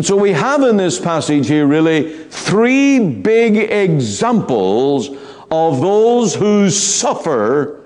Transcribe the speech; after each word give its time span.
And 0.00 0.06
so 0.06 0.16
we 0.16 0.32
have 0.32 0.62
in 0.62 0.78
this 0.78 0.98
passage 0.98 1.46
here 1.46 1.66
really 1.66 2.14
three 2.30 2.98
big 2.98 3.58
examples 3.58 5.10
of 5.50 5.82
those 5.82 6.34
who 6.34 6.70
suffer 6.70 7.84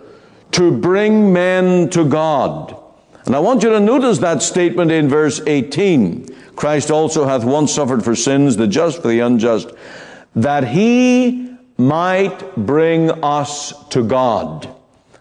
to 0.52 0.70
bring 0.70 1.32
men 1.32 1.90
to 1.90 2.08
God. 2.08 2.80
And 3.26 3.34
I 3.34 3.40
want 3.40 3.64
you 3.64 3.70
to 3.70 3.80
notice 3.80 4.18
that 4.18 4.44
statement 4.44 4.92
in 4.92 5.08
verse 5.08 5.40
18. 5.44 6.52
Christ 6.54 6.92
also 6.92 7.26
hath 7.26 7.42
once 7.42 7.74
suffered 7.74 8.04
for 8.04 8.14
sins, 8.14 8.56
the 8.56 8.68
just 8.68 9.02
for 9.02 9.08
the 9.08 9.18
unjust, 9.18 9.72
that 10.36 10.68
he 10.68 11.56
might 11.78 12.54
bring 12.54 13.10
us 13.24 13.88
to 13.88 14.04
God. 14.04 14.72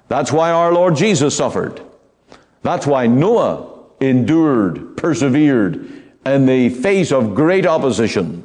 That's 0.10 0.32
why 0.32 0.52
our 0.52 0.71
Lord 0.71 0.96
Jesus 0.96 1.36
suffered. 1.36 1.82
That's 2.62 2.86
why 2.86 3.07
Noah 3.07 3.80
endured, 4.00 4.96
persevered 4.96 6.03
in 6.26 6.46
the 6.46 6.70
face 6.70 7.12
of 7.12 7.36
great 7.36 7.66
opposition. 7.66 8.43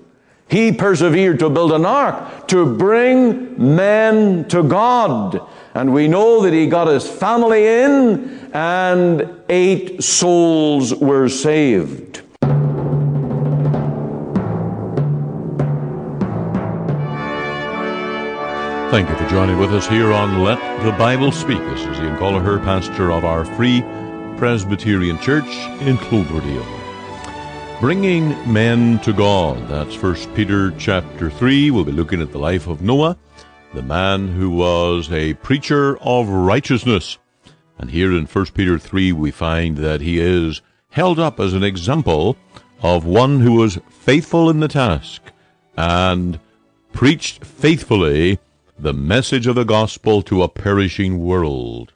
He 0.49 0.73
persevered 0.73 1.39
to 1.41 1.51
build 1.51 1.73
an 1.73 1.85
ark 1.85 2.49
to 2.49 2.75
bring 2.77 3.75
men 3.77 4.49
to 4.49 4.63
God. 4.63 5.47
And 5.75 5.93
we 5.93 6.09
know 6.09 6.43
that 6.43 6.55
he 6.55 6.67
got 6.67 6.89
his 6.89 7.07
family 7.07 7.67
in 7.67 8.51
and 8.55 9.29
eight 9.49 10.03
souls 10.03 10.95
were 10.95 11.29
saved. 11.29 12.23
Thank 18.91 19.11
you 19.11 19.17
for 19.17 19.29
joining 19.29 19.59
with 19.59 19.75
us 19.75 19.87
here 19.87 20.13
on 20.13 20.43
Let 20.43 20.59
the 20.83 20.93
Bible 20.93 21.31
Speak. 21.31 21.59
This 21.59 21.81
is 21.81 21.99
Ian 21.99 22.17
Goligher, 22.17 22.59
pastor 22.65 23.13
of 23.13 23.23
our 23.23 23.45
Free 23.45 23.83
Presbyterian 24.39 25.19
Church 25.19 25.45
in 25.83 25.99
Cloverdale. 25.99 26.78
Bringing 27.81 28.31
men 28.53 28.99
to 29.01 29.13
God. 29.13 29.69
That's 29.69 30.03
1 30.03 30.35
Peter 30.35 30.73
chapter 30.73 31.31
3. 31.31 31.71
We'll 31.71 31.85
be 31.85 31.93
looking 31.93 32.21
at 32.21 32.33
the 32.33 32.39
life 32.39 32.67
of 32.67 32.83
Noah, 32.83 33.17
the 33.73 33.83
man 33.83 34.27
who 34.27 34.51
was 34.51 35.13
a 35.13 35.35
preacher 35.35 35.97
of 35.99 36.29
righteousness. 36.29 37.19
And 37.79 37.89
here 37.89 38.13
in 38.13 38.27
1 38.27 38.47
Peter 38.47 38.81
3 38.81 39.13
we 39.13 39.31
find 39.31 39.77
that 39.77 40.01
he 40.01 40.19
is 40.19 40.61
held 40.91 41.21
up 41.21 41.39
as 41.39 41.55
an 41.55 41.63
example 41.63 42.37
of 42.83 43.05
one 43.05 43.39
who 43.39 43.53
was 43.53 43.79
faithful 43.89 44.51
in 44.51 44.59
the 44.59 44.67
task 44.67 45.23
and 45.77 46.41
preached 46.93 47.45
faithfully 47.45 48.41
the 48.77 48.93
message 48.93 49.47
of 49.47 49.55
the 49.55 49.65
gospel 49.65 50.21
to 50.23 50.43
a 50.43 50.49
perishing 50.49 51.21
world. 51.21 51.93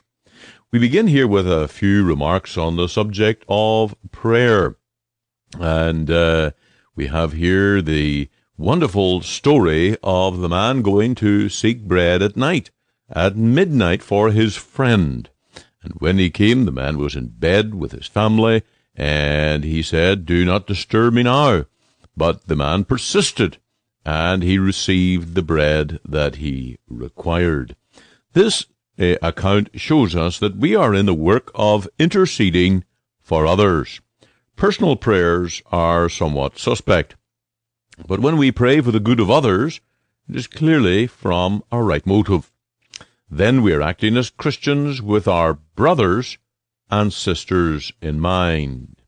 We 0.71 0.79
begin 0.79 1.09
here 1.09 1.27
with 1.27 1.51
a 1.51 1.67
few 1.67 2.05
remarks 2.05 2.57
on 2.57 2.77
the 2.77 2.87
subject 2.87 3.45
of 3.49 3.97
prayer. 4.13 4.77
And 5.59 6.11
uh, 6.11 6.53
we 6.95 7.07
have 7.09 7.33
here 7.33 7.83
the 7.83 8.29
wonderful 8.57 9.23
story 9.23 9.97
of 10.03 10.39
the 10.39 10.49
man 10.49 10.83
going 10.83 11.15
to 11.17 11.49
seek 11.49 11.83
bread 11.83 12.23
at 12.23 12.37
night, 12.37 12.71
at 13.11 13.37
midnight 13.37 14.03
for 14.03 14.31
his 14.31 14.57
friend. 14.57 15.29
And 15.83 15.95
when 15.99 16.19
he 16.19 16.31
came, 16.31 16.65
the 16.65 16.73
man 16.73 16.99
was 16.99 17.17
in 17.17 17.29
bed 17.29 17.75
with 17.75 17.93
his 17.93 18.07
family, 18.07 18.63
and 18.95 19.65
he 19.65 19.83
said, 19.83 20.27
Do 20.27 20.45
not 20.45 20.67
disturb 20.67 21.15
me 21.15 21.25
now. 21.25 21.65
But 22.17 22.47
the 22.47 22.57
man 22.57 22.85
persisted 22.85 23.59
and 24.05 24.43
he 24.43 24.59
received 24.59 25.35
the 25.35 25.43
bread 25.43 26.01
that 26.05 26.37
he 26.37 26.79
required. 26.89 27.77
This 28.33 28.67
uh, 28.99 29.17
account 29.23 29.71
shows 29.75 30.15
us 30.17 30.39
that 30.39 30.57
we 30.57 30.75
are 30.75 30.95
in 30.95 31.07
the 31.07 31.15
work 31.15 31.51
of 31.55 31.89
interceding 31.99 32.85
for 33.21 33.47
others. 33.47 34.01
Personal 34.63 34.95
prayers 34.95 35.61
are 35.73 36.09
somewhat 36.09 36.57
suspect, 36.57 37.17
but 38.07 38.21
when 38.21 38.37
we 38.37 38.53
pray 38.53 38.81
for 38.81 38.93
the 38.93 39.01
good 39.01 39.19
of 39.19 39.29
others, 39.29 39.81
it 40.29 40.37
is 40.37 40.47
clearly 40.47 41.09
from 41.09 41.65
a 41.73 41.83
right 41.83 42.07
motive. 42.07 42.53
Then 43.29 43.63
we 43.63 43.73
are 43.73 43.83
acting 43.83 44.17
as 44.17 44.31
Christians 44.31 45.03
with 45.03 45.27
our 45.27 45.55
brothers 45.55 46.39
and 46.93 47.13
sisters 47.13 47.93
in 48.01 48.21
mind. 48.21 49.03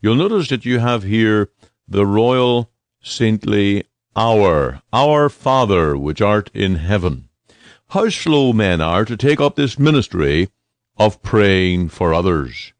You'll 0.00 0.16
notice 0.16 0.48
that 0.48 0.64
you 0.64 0.80
have 0.80 1.04
here 1.04 1.50
the 1.86 2.04
royal 2.04 2.72
saintly 3.00 3.84
our, 4.16 4.82
our 4.92 5.28
Father 5.28 5.96
which 5.96 6.20
art 6.20 6.50
in 6.52 6.74
heaven. 6.74 7.28
How 7.90 8.08
slow 8.08 8.52
men 8.52 8.80
are 8.80 9.04
to 9.04 9.16
take 9.16 9.40
up 9.40 9.54
this 9.54 9.78
ministry 9.78 10.48
of 10.96 11.22
praying 11.22 11.90
for 11.90 12.12
others. 12.12 12.72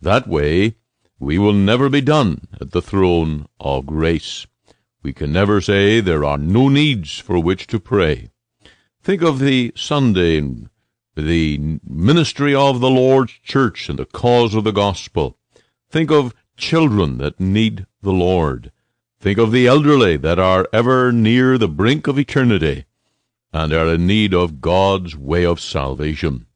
That 0.00 0.28
way, 0.28 0.76
we 1.22 1.38
will 1.38 1.52
never 1.52 1.88
be 1.88 2.00
done 2.00 2.48
at 2.60 2.72
the 2.72 2.82
throne 2.82 3.46
of 3.60 3.86
grace. 3.86 4.44
We 5.04 5.12
can 5.12 5.32
never 5.32 5.60
say 5.60 6.00
there 6.00 6.24
are 6.24 6.36
no 6.36 6.68
needs 6.68 7.20
for 7.20 7.38
which 7.38 7.68
to 7.68 7.78
pray. 7.78 8.30
Think 9.04 9.22
of 9.22 9.38
the 9.38 9.72
Sunday, 9.76 10.42
the 11.14 11.78
ministry 11.84 12.52
of 12.56 12.80
the 12.80 12.90
Lord's 12.90 13.34
church 13.34 13.88
and 13.88 14.00
the 14.00 14.04
cause 14.04 14.56
of 14.56 14.64
the 14.64 14.72
gospel. 14.72 15.38
Think 15.88 16.10
of 16.10 16.34
children 16.56 17.18
that 17.18 17.38
need 17.38 17.86
the 18.02 18.12
Lord. 18.12 18.72
Think 19.20 19.38
of 19.38 19.52
the 19.52 19.68
elderly 19.68 20.16
that 20.16 20.40
are 20.40 20.66
ever 20.72 21.12
near 21.12 21.56
the 21.56 21.68
brink 21.68 22.08
of 22.08 22.18
eternity 22.18 22.84
and 23.52 23.72
are 23.72 23.94
in 23.94 24.08
need 24.08 24.34
of 24.34 24.60
God's 24.60 25.16
way 25.16 25.46
of 25.46 25.60
salvation. 25.60 26.46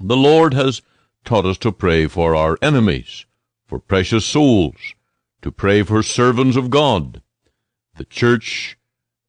The 0.00 0.16
Lord 0.16 0.52
has 0.52 0.82
taught 1.24 1.46
us 1.46 1.58
to 1.58 1.70
pray 1.70 2.08
for 2.08 2.34
our 2.34 2.58
enemies, 2.60 3.26
for 3.74 3.80
precious 3.80 4.24
souls, 4.24 4.94
to 5.42 5.50
pray 5.50 5.82
for 5.82 6.00
servants 6.00 6.56
of 6.56 6.70
God, 6.70 7.20
the 7.96 8.04
church 8.04 8.78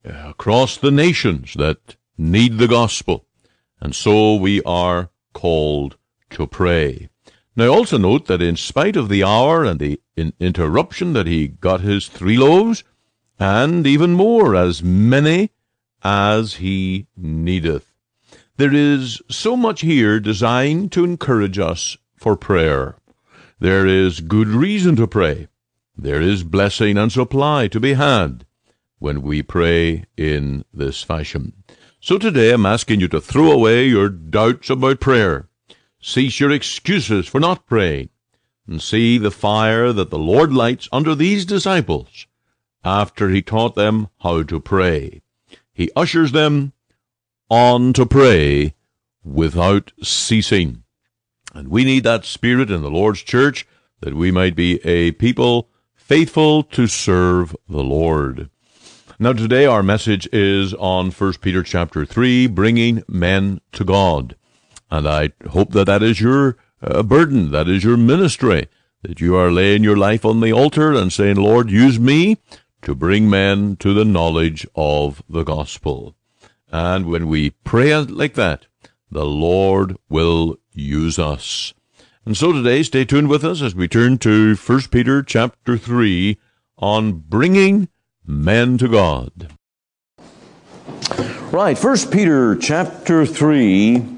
uh, 0.08 0.10
across 0.24 0.76
the 0.76 0.92
nations 0.92 1.54
that 1.54 1.96
need 2.16 2.58
the 2.58 2.68
gospel, 2.68 3.26
and 3.80 3.92
so 3.92 4.36
we 4.36 4.62
are 4.62 5.10
called 5.32 5.96
to 6.30 6.46
pray. 6.46 7.08
Now 7.56 7.70
also 7.70 7.98
note 7.98 8.26
that 8.26 8.40
in 8.40 8.54
spite 8.54 8.94
of 8.94 9.08
the 9.08 9.24
hour 9.24 9.64
and 9.64 9.80
the 9.80 10.00
in 10.16 10.32
interruption 10.38 11.12
that 11.14 11.26
he 11.26 11.48
got 11.48 11.80
his 11.80 12.06
three 12.06 12.38
loaves, 12.38 12.84
and 13.40 13.84
even 13.84 14.12
more, 14.12 14.54
as 14.54 14.80
many 14.80 15.50
as 16.04 16.54
he 16.54 17.08
needeth. 17.16 17.92
There 18.58 18.72
is 18.72 19.20
so 19.28 19.56
much 19.56 19.80
here 19.80 20.20
designed 20.20 20.92
to 20.92 21.02
encourage 21.02 21.58
us 21.58 21.96
for 22.14 22.36
prayer. 22.36 22.94
There 23.58 23.86
is 23.86 24.20
good 24.20 24.48
reason 24.48 24.96
to 24.96 25.06
pray. 25.06 25.48
There 25.96 26.20
is 26.20 26.42
blessing 26.42 26.98
and 26.98 27.10
supply 27.10 27.68
to 27.68 27.80
be 27.80 27.94
had 27.94 28.44
when 28.98 29.22
we 29.22 29.42
pray 29.42 30.04
in 30.14 30.66
this 30.74 31.02
fashion. 31.02 31.64
So 31.98 32.18
today 32.18 32.52
I'm 32.52 32.66
asking 32.66 33.00
you 33.00 33.08
to 33.08 33.20
throw 33.20 33.50
away 33.50 33.86
your 33.86 34.10
doubts 34.10 34.68
about 34.68 35.00
prayer. 35.00 35.48
Cease 35.98 36.38
your 36.38 36.50
excuses 36.50 37.26
for 37.26 37.40
not 37.40 37.66
praying, 37.66 38.10
and 38.66 38.82
see 38.82 39.16
the 39.16 39.30
fire 39.30 39.90
that 39.90 40.10
the 40.10 40.18
Lord 40.18 40.52
lights 40.52 40.86
under 40.92 41.14
these 41.14 41.46
disciples 41.46 42.26
after 42.84 43.30
he 43.30 43.40
taught 43.40 43.74
them 43.74 44.08
how 44.20 44.42
to 44.42 44.60
pray. 44.60 45.22
He 45.72 45.90
ushers 45.96 46.32
them 46.32 46.74
on 47.48 47.94
to 47.94 48.04
pray 48.04 48.74
without 49.24 49.92
ceasing. 50.02 50.82
And 51.56 51.68
we 51.68 51.84
need 51.84 52.04
that 52.04 52.26
spirit 52.26 52.70
in 52.70 52.82
the 52.82 52.90
Lord's 52.90 53.22
church 53.22 53.66
that 54.00 54.12
we 54.12 54.30
might 54.30 54.54
be 54.54 54.78
a 54.84 55.12
people 55.12 55.70
faithful 55.94 56.62
to 56.64 56.86
serve 56.86 57.56
the 57.66 57.82
Lord. 57.82 58.50
Now 59.18 59.32
today 59.32 59.64
our 59.64 59.82
message 59.82 60.28
is 60.34 60.74
on 60.74 61.10
1 61.10 61.32
Peter 61.40 61.62
chapter 61.62 62.04
3, 62.04 62.48
bringing 62.48 63.04
men 63.08 63.62
to 63.72 63.84
God. 63.84 64.36
And 64.90 65.08
I 65.08 65.30
hope 65.48 65.72
that 65.72 65.86
that 65.86 66.02
is 66.02 66.20
your 66.20 66.58
uh, 66.82 67.02
burden, 67.02 67.52
that 67.52 67.68
is 67.68 67.82
your 67.82 67.96
ministry, 67.96 68.68
that 69.00 69.22
you 69.22 69.34
are 69.34 69.50
laying 69.50 69.82
your 69.82 69.96
life 69.96 70.26
on 70.26 70.40
the 70.40 70.52
altar 70.52 70.92
and 70.92 71.10
saying, 71.10 71.36
Lord, 71.36 71.70
use 71.70 71.98
me 71.98 72.36
to 72.82 72.94
bring 72.94 73.30
men 73.30 73.76
to 73.76 73.94
the 73.94 74.04
knowledge 74.04 74.66
of 74.74 75.22
the 75.26 75.42
gospel. 75.42 76.14
And 76.70 77.06
when 77.06 77.28
we 77.28 77.50
pray 77.50 77.96
like 77.96 78.34
that, 78.34 78.66
the 79.10 79.24
Lord 79.24 79.96
will 80.08 80.56
use 80.72 81.18
us. 81.18 81.74
And 82.24 82.36
so 82.36 82.52
today, 82.52 82.82
stay 82.82 83.04
tuned 83.04 83.28
with 83.28 83.44
us 83.44 83.62
as 83.62 83.74
we 83.74 83.88
turn 83.88 84.18
to 84.18 84.56
1 84.56 84.80
Peter 84.90 85.22
chapter 85.22 85.78
3 85.78 86.38
on 86.78 87.12
bringing 87.12 87.88
men 88.26 88.78
to 88.78 88.88
God. 88.88 89.52
Right, 91.52 91.78
1 91.78 91.96
Peter 92.10 92.56
chapter 92.56 93.24
3 93.24 94.16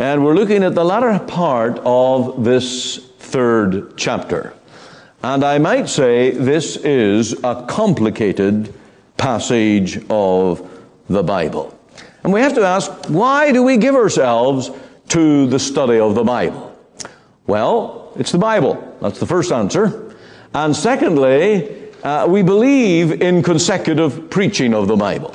and 0.00 0.24
we're 0.24 0.34
looking 0.34 0.64
at 0.64 0.74
the 0.74 0.82
latter 0.82 1.18
part 1.26 1.78
of 1.84 2.42
this 2.42 2.96
third 3.18 3.98
chapter. 3.98 4.54
And 5.22 5.44
I 5.44 5.58
might 5.58 5.90
say 5.90 6.30
this 6.30 6.78
is 6.78 7.34
a 7.44 7.66
complicated 7.68 8.72
passage 9.18 10.02
of 10.08 10.66
the 11.10 11.22
Bible. 11.22 11.78
And 12.22 12.32
we 12.32 12.40
have 12.40 12.54
to 12.54 12.62
ask, 12.62 12.90
why 13.08 13.52
do 13.52 13.62
we 13.62 13.76
give 13.76 13.94
ourselves 13.94 14.70
to 15.08 15.46
the 15.46 15.58
study 15.58 15.98
of 15.98 16.14
the 16.14 16.24
Bible? 16.24 16.76
Well, 17.46 18.12
it's 18.16 18.32
the 18.32 18.38
Bible. 18.38 18.96
That's 19.00 19.18
the 19.18 19.26
first 19.26 19.50
answer. 19.52 20.14
And 20.54 20.74
secondly, 20.74 21.92
uh, 22.02 22.26
we 22.28 22.42
believe 22.42 23.22
in 23.22 23.42
consecutive 23.42 24.30
preaching 24.30 24.74
of 24.74 24.88
the 24.88 24.96
Bible. 24.96 25.34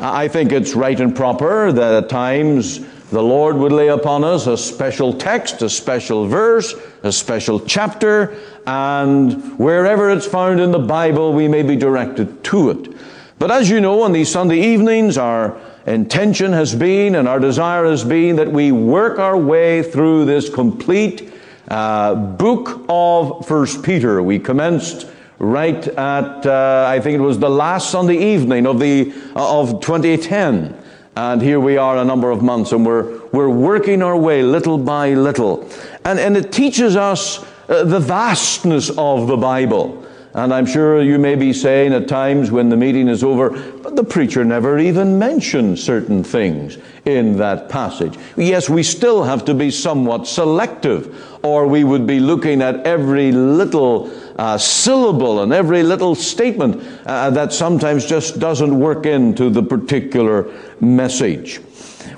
I 0.00 0.28
think 0.28 0.52
it's 0.52 0.74
right 0.74 0.98
and 0.98 1.14
proper 1.14 1.72
that 1.72 2.04
at 2.04 2.08
times 2.08 2.80
the 3.10 3.22
Lord 3.22 3.56
would 3.56 3.72
lay 3.72 3.88
upon 3.88 4.24
us 4.24 4.46
a 4.46 4.56
special 4.56 5.12
text, 5.12 5.62
a 5.62 5.68
special 5.68 6.26
verse, 6.26 6.74
a 7.02 7.12
special 7.12 7.60
chapter, 7.60 8.36
and 8.66 9.58
wherever 9.58 10.10
it's 10.10 10.26
found 10.26 10.60
in 10.60 10.72
the 10.72 10.78
Bible, 10.78 11.32
we 11.32 11.46
may 11.46 11.62
be 11.62 11.76
directed 11.76 12.42
to 12.44 12.70
it. 12.70 12.96
But 13.38 13.50
as 13.50 13.68
you 13.68 13.80
know, 13.80 14.02
on 14.02 14.12
these 14.12 14.30
Sunday 14.30 14.60
evenings, 14.60 15.18
our 15.18 15.56
intention 15.86 16.52
has 16.52 16.74
been 16.74 17.14
and 17.14 17.28
our 17.28 17.40
desire 17.40 17.84
has 17.86 18.04
been 18.04 18.36
that 18.36 18.50
we 18.50 18.72
work 18.72 19.18
our 19.18 19.36
way 19.36 19.82
through 19.82 20.24
this 20.24 20.48
complete 20.48 21.32
uh, 21.68 22.14
book 22.14 22.84
of 22.88 23.46
First 23.46 23.82
Peter. 23.82 24.22
We 24.22 24.38
commenced 24.38 25.06
right 25.38 25.86
at 25.88 26.46
uh, 26.46 26.86
I 26.88 27.00
think 27.00 27.18
it 27.18 27.22
was 27.22 27.38
the 27.38 27.50
last 27.50 27.90
Sunday 27.90 28.34
evening 28.34 28.66
of 28.66 28.78
the 28.78 29.12
uh, 29.34 29.60
of 29.60 29.80
2010. 29.80 30.78
And 31.14 31.42
here 31.42 31.60
we 31.60 31.76
are 31.76 31.98
a 31.98 32.04
number 32.04 32.30
of 32.30 32.42
months, 32.42 32.72
and 32.72 32.86
we're, 32.86 33.20
we're 33.32 33.50
working 33.50 34.02
our 34.02 34.16
way 34.16 34.42
little 34.42 34.78
by 34.78 35.12
little. 35.12 35.68
And, 36.06 36.18
and 36.18 36.38
it 36.38 36.52
teaches 36.52 36.96
us 36.96 37.44
uh, 37.68 37.84
the 37.84 38.00
vastness 38.00 38.90
of 38.96 39.26
the 39.26 39.36
Bible. 39.36 40.01
And 40.34 40.54
I'm 40.54 40.64
sure 40.64 41.02
you 41.02 41.18
may 41.18 41.34
be 41.34 41.52
saying 41.52 41.92
at 41.92 42.08
times 42.08 42.50
when 42.50 42.70
the 42.70 42.76
meeting 42.76 43.06
is 43.06 43.22
over, 43.22 43.50
but 43.50 43.96
the 43.96 44.04
preacher 44.04 44.44
never 44.44 44.78
even 44.78 45.18
mentioned 45.18 45.78
certain 45.78 46.24
things 46.24 46.78
in 47.04 47.36
that 47.36 47.68
passage. 47.68 48.16
Yes, 48.36 48.70
we 48.70 48.82
still 48.82 49.24
have 49.24 49.44
to 49.44 49.54
be 49.54 49.70
somewhat 49.70 50.26
selective, 50.26 51.38
or 51.44 51.66
we 51.66 51.84
would 51.84 52.06
be 52.06 52.18
looking 52.18 52.62
at 52.62 52.86
every 52.86 53.30
little 53.30 54.10
uh, 54.36 54.56
syllable 54.56 55.42
and 55.42 55.52
every 55.52 55.82
little 55.82 56.14
statement 56.14 56.82
uh, 57.04 57.28
that 57.28 57.52
sometimes 57.52 58.06
just 58.06 58.38
doesn't 58.38 58.78
work 58.80 59.04
into 59.04 59.50
the 59.50 59.62
particular 59.62 60.50
message. 60.80 61.60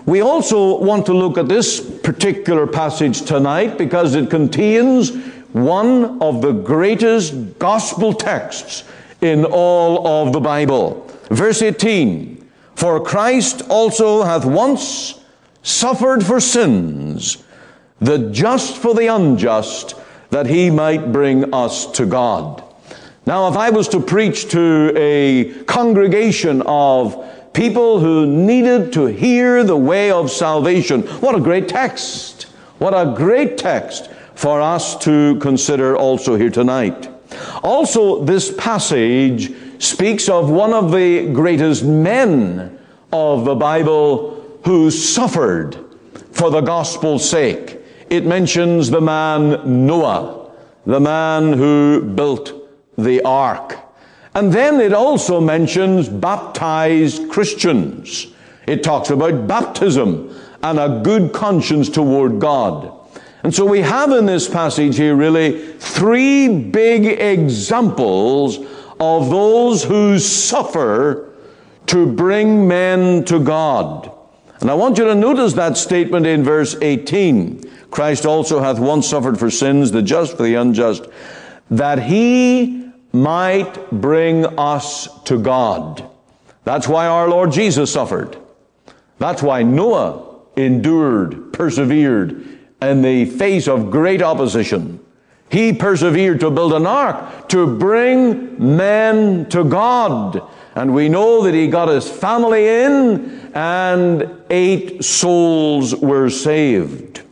We 0.07 0.21
also 0.21 0.79
want 0.79 1.07
to 1.07 1.15
look 1.15 1.39
at 1.39 1.49
this 1.49 1.81
particular 1.81 2.67
passage 2.67 3.23
tonight 3.23 3.79
because 3.79 4.15
it 4.15 4.29
contains 4.29 5.11
one 5.55 6.21
of 6.21 6.43
the 6.43 6.51
greatest 6.51 7.61
gospel 7.61 8.13
texts 8.13 8.83
in 9.21 9.45
all 9.45 10.05
of 10.05 10.33
the 10.33 10.41
Bible. 10.41 11.09
Verse 11.31 11.63
18 11.63 12.45
For 12.75 13.01
Christ 13.01 13.63
also 13.69 14.23
hath 14.23 14.45
once 14.45 15.21
suffered 15.63 16.27
for 16.27 16.41
sins, 16.41 17.39
the 18.01 18.31
just 18.31 18.77
for 18.77 18.95
the 18.95 19.07
unjust, 19.07 19.95
that 20.31 20.47
he 20.47 20.71
might 20.71 21.13
bring 21.13 21.55
us 21.55 21.87
to 21.93 22.05
God. 22.05 22.65
Now, 23.25 23.49
if 23.49 23.57
I 23.57 23.71
was 23.71 23.87
to 23.91 24.01
preach 24.01 24.51
to 24.51 24.93
a 24.97 25.63
congregation 25.65 26.63
of 26.67 27.53
people 27.53 28.01
who 28.01 28.27
needed 28.27 28.93
to 28.95 29.07
hear 29.07 29.63
the 29.63 29.77
way 29.77 30.11
of 30.11 30.33
salvation, 30.33 31.03
what 31.21 31.37
a 31.37 31.41
great 31.41 31.69
text! 31.69 32.43
What 32.79 32.93
a 32.93 33.15
great 33.17 33.57
text 33.57 34.11
for 34.35 34.61
us 34.61 34.97
to 34.99 35.37
consider 35.41 35.97
also 35.97 36.37
here 36.37 36.51
tonight. 36.51 37.09
Also, 37.63 38.25
this 38.25 38.53
passage 38.55 39.53
speaks 39.79 40.29
of 40.29 40.51
one 40.51 40.73
of 40.73 40.93
the 40.93 41.31
greatest 41.33 41.85
men 41.85 42.79
of 43.13 43.45
the 43.45 43.55
Bible 43.55 44.61
who 44.65 44.91
suffered 44.91 45.79
for 46.33 46.51
the 46.51 46.61
gospel's 46.61 47.29
sake. 47.29 47.79
It 48.11 48.27
mentions 48.27 48.91
the 48.91 49.01
man 49.01 49.87
Noah, 49.87 50.51
the 50.87 51.01
man 51.01 51.53
who 51.53 52.03
built 52.15 52.53
the 52.97 53.23
ark. 53.23 53.79
And 54.35 54.53
then 54.53 54.81
it 54.81 54.93
also 54.93 55.41
mentions 55.41 56.09
baptized 56.09 57.31
Christians. 57.31 58.27
It 58.67 58.83
talks 58.83 59.11
about 59.11 59.47
baptism 59.47 60.35
and 60.63 60.79
a 60.79 61.01
good 61.05 61.33
conscience 61.33 61.89
toward 61.89 62.41
God. 62.41 62.94
And 63.45 63.55
so 63.55 63.67
we 63.67 63.83
have 63.83 64.11
in 64.11 64.25
this 64.25 64.49
passage 64.49 64.97
here 64.97 65.15
really 65.15 65.75
three 65.75 66.49
big 66.49 67.05
examples 67.05 68.59
of 68.99 69.29
those 69.29 69.85
who 69.85 70.19
suffer 70.19 71.31
to 71.87 72.07
bring 72.07 72.67
men 72.67 73.23
to 73.27 73.39
God. 73.39 74.11
And 74.61 74.71
I 74.71 74.75
want 74.75 74.97
you 74.97 75.05
to 75.05 75.15
notice 75.15 75.53
that 75.53 75.77
statement 75.77 76.25
in 76.25 76.43
verse 76.43 76.75
18. 76.81 77.71
Christ 77.91 78.25
also 78.25 78.61
hath 78.61 78.79
once 78.79 79.07
suffered 79.07 79.39
for 79.39 79.51
sins, 79.51 79.93
the 79.93 80.01
just 80.01 80.39
for 80.39 80.43
the 80.45 80.55
unjust, 80.55 81.07
that 81.71 82.03
he 82.03 82.91
might 83.13 83.91
bring 83.91 84.47
us 84.59 85.23
to 85.25 85.39
God. 85.39 86.03
That's 86.65 86.89
why 86.89 87.07
our 87.07 87.29
Lord 87.29 87.53
Jesus 87.53 87.93
suffered. 87.93 88.39
That's 89.19 89.43
why 89.43 89.65
Noah 89.65 90.41
endured, 90.57 91.53
persevered, 91.53 92.54
in 92.89 93.03
the 93.03 93.25
face 93.25 93.69
of 93.69 93.91
great 93.91 94.23
opposition. 94.23 95.01
He 95.51 95.73
persevered 95.73 96.41
to 96.41 96.51
build 96.51 96.73
an 96.73 96.87
ark 96.87 97.49
to 97.51 97.79
bring 97.79 98.77
men 98.77 99.49
to 99.51 99.65
God. 99.65 100.43
And 100.75 100.95
we 100.95 101.09
know 101.09 101.43
that 101.43 101.55
he 101.55 101.69
got 101.69 101.89
his 101.89 102.11
family 102.11 102.67
in 102.67 103.51
and 103.55 104.29
eight 104.51 105.05
souls 105.05 105.95
were 105.95 106.29
saved. 106.29 107.23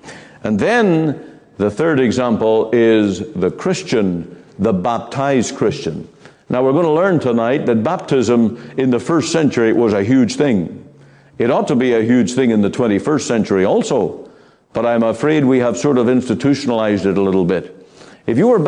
And 0.44 0.58
then 0.58 1.40
the 1.56 1.70
third 1.70 1.98
example 1.98 2.70
is 2.72 3.32
the 3.34 3.50
Christian, 3.50 4.44
the 4.58 4.72
baptized 4.72 5.56
Christian. 5.56 6.08
Now 6.48 6.62
we're 6.62 6.72
going 6.72 6.84
to 6.84 6.92
learn 6.92 7.18
tonight 7.18 7.66
that 7.66 7.82
baptism 7.82 8.74
in 8.76 8.90
the 8.90 9.00
first 9.00 9.32
century 9.32 9.72
was 9.72 9.92
a 9.92 10.04
huge 10.04 10.36
thing. 10.36 10.78
It 11.38 11.50
ought 11.50 11.66
to 11.68 11.74
be 11.74 11.94
a 11.94 12.02
huge 12.02 12.34
thing 12.34 12.50
in 12.50 12.60
the 12.60 12.70
21st 12.70 13.22
century 13.22 13.64
also. 13.64 14.21
But 14.72 14.86
I'm 14.86 15.02
afraid 15.02 15.44
we 15.44 15.58
have 15.58 15.76
sort 15.76 15.98
of 15.98 16.08
institutionalized 16.08 17.06
it 17.06 17.18
a 17.18 17.22
little 17.22 17.44
bit. 17.44 17.86
If 18.26 18.38
you 18.38 18.48
were 18.48 18.66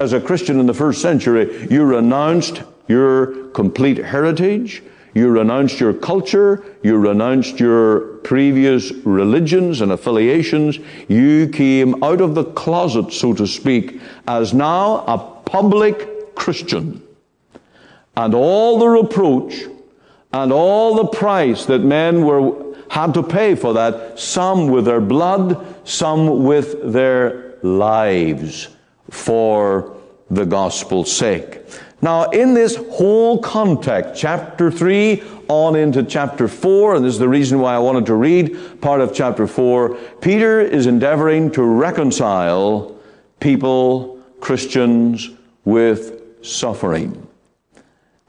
as 0.00 0.12
a 0.12 0.20
Christian 0.20 0.60
in 0.60 0.66
the 0.66 0.74
first 0.74 1.00
century, 1.00 1.66
you 1.70 1.84
renounced 1.84 2.62
your 2.88 3.48
complete 3.48 3.98
heritage, 3.98 4.82
you 5.14 5.28
renounced 5.28 5.78
your 5.78 5.92
culture, 5.92 6.64
you 6.82 6.96
renounced 6.96 7.60
your 7.60 8.18
previous 8.18 8.92
religions 9.04 9.80
and 9.80 9.92
affiliations, 9.92 10.78
you 11.08 11.48
came 11.48 12.02
out 12.02 12.20
of 12.20 12.34
the 12.34 12.44
closet, 12.44 13.12
so 13.12 13.32
to 13.34 13.46
speak, 13.46 14.00
as 14.26 14.54
now 14.54 15.04
a 15.06 15.18
public 15.44 16.34
Christian. 16.34 17.02
And 18.16 18.34
all 18.34 18.78
the 18.78 18.88
reproach 18.88 19.64
and 20.32 20.52
all 20.52 20.94
the 20.94 21.06
price 21.06 21.66
that 21.66 21.80
men 21.80 22.24
were 22.24 22.61
had 22.92 23.14
to 23.14 23.22
pay 23.22 23.54
for 23.54 23.72
that, 23.72 24.18
some 24.18 24.68
with 24.68 24.84
their 24.84 25.00
blood, 25.00 25.64
some 25.88 26.44
with 26.44 26.92
their 26.92 27.54
lives 27.62 28.68
for 29.08 29.96
the 30.30 30.44
gospel's 30.44 31.10
sake. 31.10 31.60
Now, 32.02 32.24
in 32.24 32.52
this 32.52 32.76
whole 32.76 33.38
context, 33.38 34.20
chapter 34.20 34.70
3 34.70 35.22
on 35.48 35.74
into 35.74 36.02
chapter 36.02 36.46
4, 36.46 36.96
and 36.96 37.04
this 37.06 37.14
is 37.14 37.18
the 37.18 37.30
reason 37.30 37.60
why 37.60 37.74
I 37.74 37.78
wanted 37.78 38.04
to 38.06 38.14
read 38.14 38.82
part 38.82 39.00
of 39.00 39.14
chapter 39.14 39.46
4, 39.46 39.94
Peter 40.20 40.60
is 40.60 40.86
endeavoring 40.86 41.50
to 41.52 41.62
reconcile 41.62 42.94
people, 43.40 44.20
Christians, 44.40 45.30
with 45.64 46.44
suffering. 46.44 47.26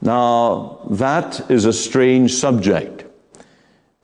Now, 0.00 0.86
that 0.88 1.50
is 1.50 1.66
a 1.66 1.72
strange 1.74 2.32
subject. 2.32 3.03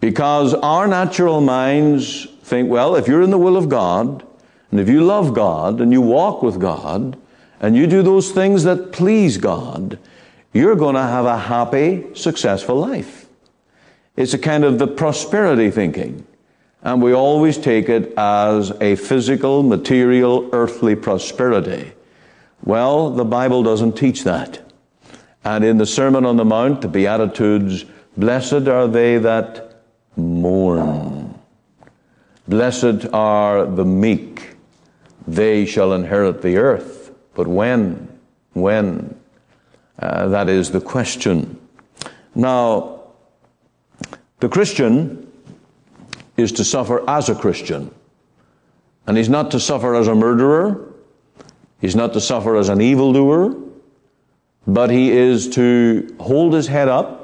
Because 0.00 0.54
our 0.54 0.86
natural 0.86 1.40
minds 1.40 2.26
think, 2.42 2.70
well, 2.70 2.96
if 2.96 3.06
you're 3.06 3.22
in 3.22 3.30
the 3.30 3.38
will 3.38 3.56
of 3.56 3.68
God, 3.68 4.26
and 4.70 4.80
if 4.80 4.88
you 4.88 5.04
love 5.04 5.34
God, 5.34 5.80
and 5.80 5.92
you 5.92 6.00
walk 6.00 6.42
with 6.42 6.58
God, 6.58 7.16
and 7.60 7.76
you 7.76 7.86
do 7.86 8.02
those 8.02 8.30
things 8.30 8.64
that 8.64 8.92
please 8.92 9.36
God, 9.36 9.98
you're 10.52 10.76
going 10.76 10.94
to 10.94 11.02
have 11.02 11.26
a 11.26 11.38
happy, 11.38 12.06
successful 12.14 12.76
life. 12.76 13.26
It's 14.16 14.34
a 14.34 14.38
kind 14.38 14.64
of 14.64 14.78
the 14.78 14.86
prosperity 14.86 15.70
thinking. 15.70 16.26
And 16.82 17.02
we 17.02 17.12
always 17.12 17.58
take 17.58 17.88
it 17.88 18.14
as 18.16 18.70
a 18.80 18.96
physical, 18.96 19.62
material, 19.62 20.48
earthly 20.52 20.96
prosperity. 20.96 21.92
Well, 22.64 23.10
the 23.10 23.24
Bible 23.24 23.62
doesn't 23.62 23.96
teach 23.96 24.24
that. 24.24 24.60
And 25.44 25.64
in 25.64 25.78
the 25.78 25.86
Sermon 25.86 26.24
on 26.24 26.36
the 26.36 26.44
Mount, 26.44 26.80
the 26.80 26.88
Beatitudes, 26.88 27.84
blessed 28.16 28.66
are 28.68 28.88
they 28.88 29.18
that 29.18 29.69
mourn. 30.20 31.38
Blessed 32.48 33.06
are 33.12 33.66
the 33.66 33.84
meek, 33.84 34.56
they 35.26 35.64
shall 35.66 35.92
inherit 35.92 36.42
the 36.42 36.56
earth. 36.56 37.12
But 37.34 37.46
when? 37.46 38.08
When? 38.52 39.18
Uh, 39.98 40.28
that 40.28 40.48
is 40.48 40.70
the 40.70 40.80
question. 40.80 41.58
Now, 42.34 43.02
the 44.40 44.48
Christian 44.48 45.30
is 46.36 46.52
to 46.52 46.64
suffer 46.64 47.08
as 47.08 47.28
a 47.28 47.34
Christian. 47.34 47.94
And 49.06 49.16
he's 49.16 49.28
not 49.28 49.50
to 49.52 49.60
suffer 49.60 49.94
as 49.94 50.08
a 50.08 50.14
murderer. 50.14 50.92
He's 51.80 51.96
not 51.96 52.12
to 52.14 52.20
suffer 52.20 52.56
as 52.56 52.68
an 52.68 52.80
evildoer. 52.80 53.54
but 54.66 54.90
he 54.90 55.10
is 55.10 55.48
to 55.50 56.14
hold 56.20 56.52
his 56.54 56.66
head 56.66 56.88
up 56.88 57.19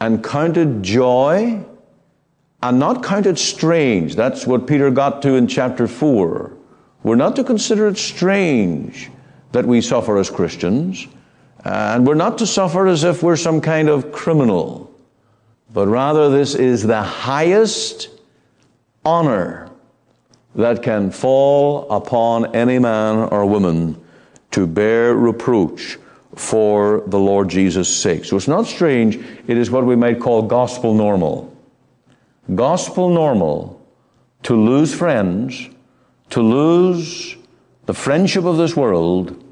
and 0.00 0.22
counted 0.22 0.82
joy 0.82 1.64
and 2.62 2.78
not 2.78 3.02
counted 3.02 3.38
strange. 3.38 4.16
That's 4.16 4.46
what 4.46 4.66
Peter 4.66 4.90
got 4.90 5.22
to 5.22 5.34
in 5.34 5.46
chapter 5.46 5.86
4. 5.86 6.52
We're 7.02 7.16
not 7.16 7.36
to 7.36 7.44
consider 7.44 7.88
it 7.88 7.96
strange 7.96 9.10
that 9.52 9.64
we 9.64 9.80
suffer 9.80 10.18
as 10.18 10.30
Christians, 10.30 11.06
and 11.64 12.06
we're 12.06 12.14
not 12.14 12.38
to 12.38 12.46
suffer 12.46 12.86
as 12.86 13.04
if 13.04 13.22
we're 13.22 13.36
some 13.36 13.60
kind 13.60 13.88
of 13.88 14.12
criminal, 14.12 14.92
but 15.72 15.86
rather 15.86 16.28
this 16.30 16.54
is 16.54 16.82
the 16.82 17.02
highest 17.02 18.10
honor 19.04 19.70
that 20.54 20.82
can 20.82 21.10
fall 21.10 21.88
upon 21.90 22.54
any 22.54 22.78
man 22.78 23.16
or 23.16 23.46
woman 23.46 24.00
to 24.50 24.66
bear 24.66 25.14
reproach 25.14 25.98
for 26.34 27.02
the 27.06 27.18
Lord 27.18 27.48
Jesus' 27.48 27.94
sake. 27.94 28.24
So 28.24 28.36
it's 28.36 28.48
not 28.48 28.66
strange, 28.66 29.16
it 29.46 29.56
is 29.56 29.70
what 29.70 29.86
we 29.86 29.96
might 29.96 30.20
call 30.20 30.42
gospel 30.42 30.94
normal. 30.94 31.54
Gospel 32.54 33.10
normal 33.10 33.80
to 34.44 34.54
lose 34.54 34.94
friends, 34.94 35.68
to 36.30 36.40
lose 36.40 37.36
the 37.86 37.94
friendship 37.94 38.44
of 38.44 38.56
this 38.56 38.76
world 38.76 39.42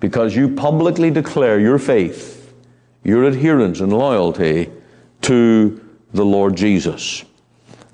because 0.00 0.34
you 0.34 0.54
publicly 0.54 1.10
declare 1.10 1.58
your 1.60 1.78
faith, 1.78 2.52
your 3.02 3.24
adherence 3.24 3.80
and 3.80 3.92
loyalty 3.92 4.70
to 5.22 5.80
the 6.12 6.24
Lord 6.24 6.56
Jesus. 6.56 7.24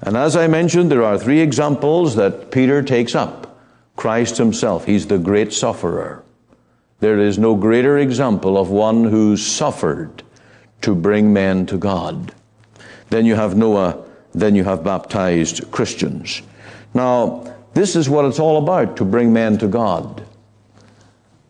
And 0.02 0.16
as 0.16 0.34
I 0.34 0.46
mentioned, 0.46 0.90
there 0.90 1.02
are 1.02 1.18
three 1.18 1.40
examples 1.40 2.16
that 2.16 2.50
Peter 2.50 2.82
takes 2.82 3.14
up. 3.14 3.58
Christ 3.96 4.38
himself, 4.38 4.86
he's 4.86 5.06
the 5.08 5.18
great 5.18 5.52
sufferer. 5.52 6.24
There 7.00 7.18
is 7.18 7.38
no 7.38 7.54
greater 7.54 7.98
example 7.98 8.58
of 8.58 8.70
one 8.70 9.04
who 9.04 9.36
suffered 9.36 10.22
to 10.82 10.94
bring 10.94 11.32
men 11.32 11.66
to 11.66 11.78
God. 11.78 12.34
Then 13.08 13.26
you 13.26 13.34
have 13.34 13.56
Noah, 13.56 14.04
then 14.32 14.54
you 14.54 14.64
have 14.64 14.84
baptized 14.84 15.70
Christians. 15.70 16.42
Now, 16.94 17.54
this 17.74 17.96
is 17.96 18.08
what 18.08 18.24
it's 18.24 18.38
all 18.38 18.58
about 18.58 18.96
to 18.98 19.04
bring 19.04 19.32
men 19.32 19.58
to 19.58 19.68
God. 19.68 20.22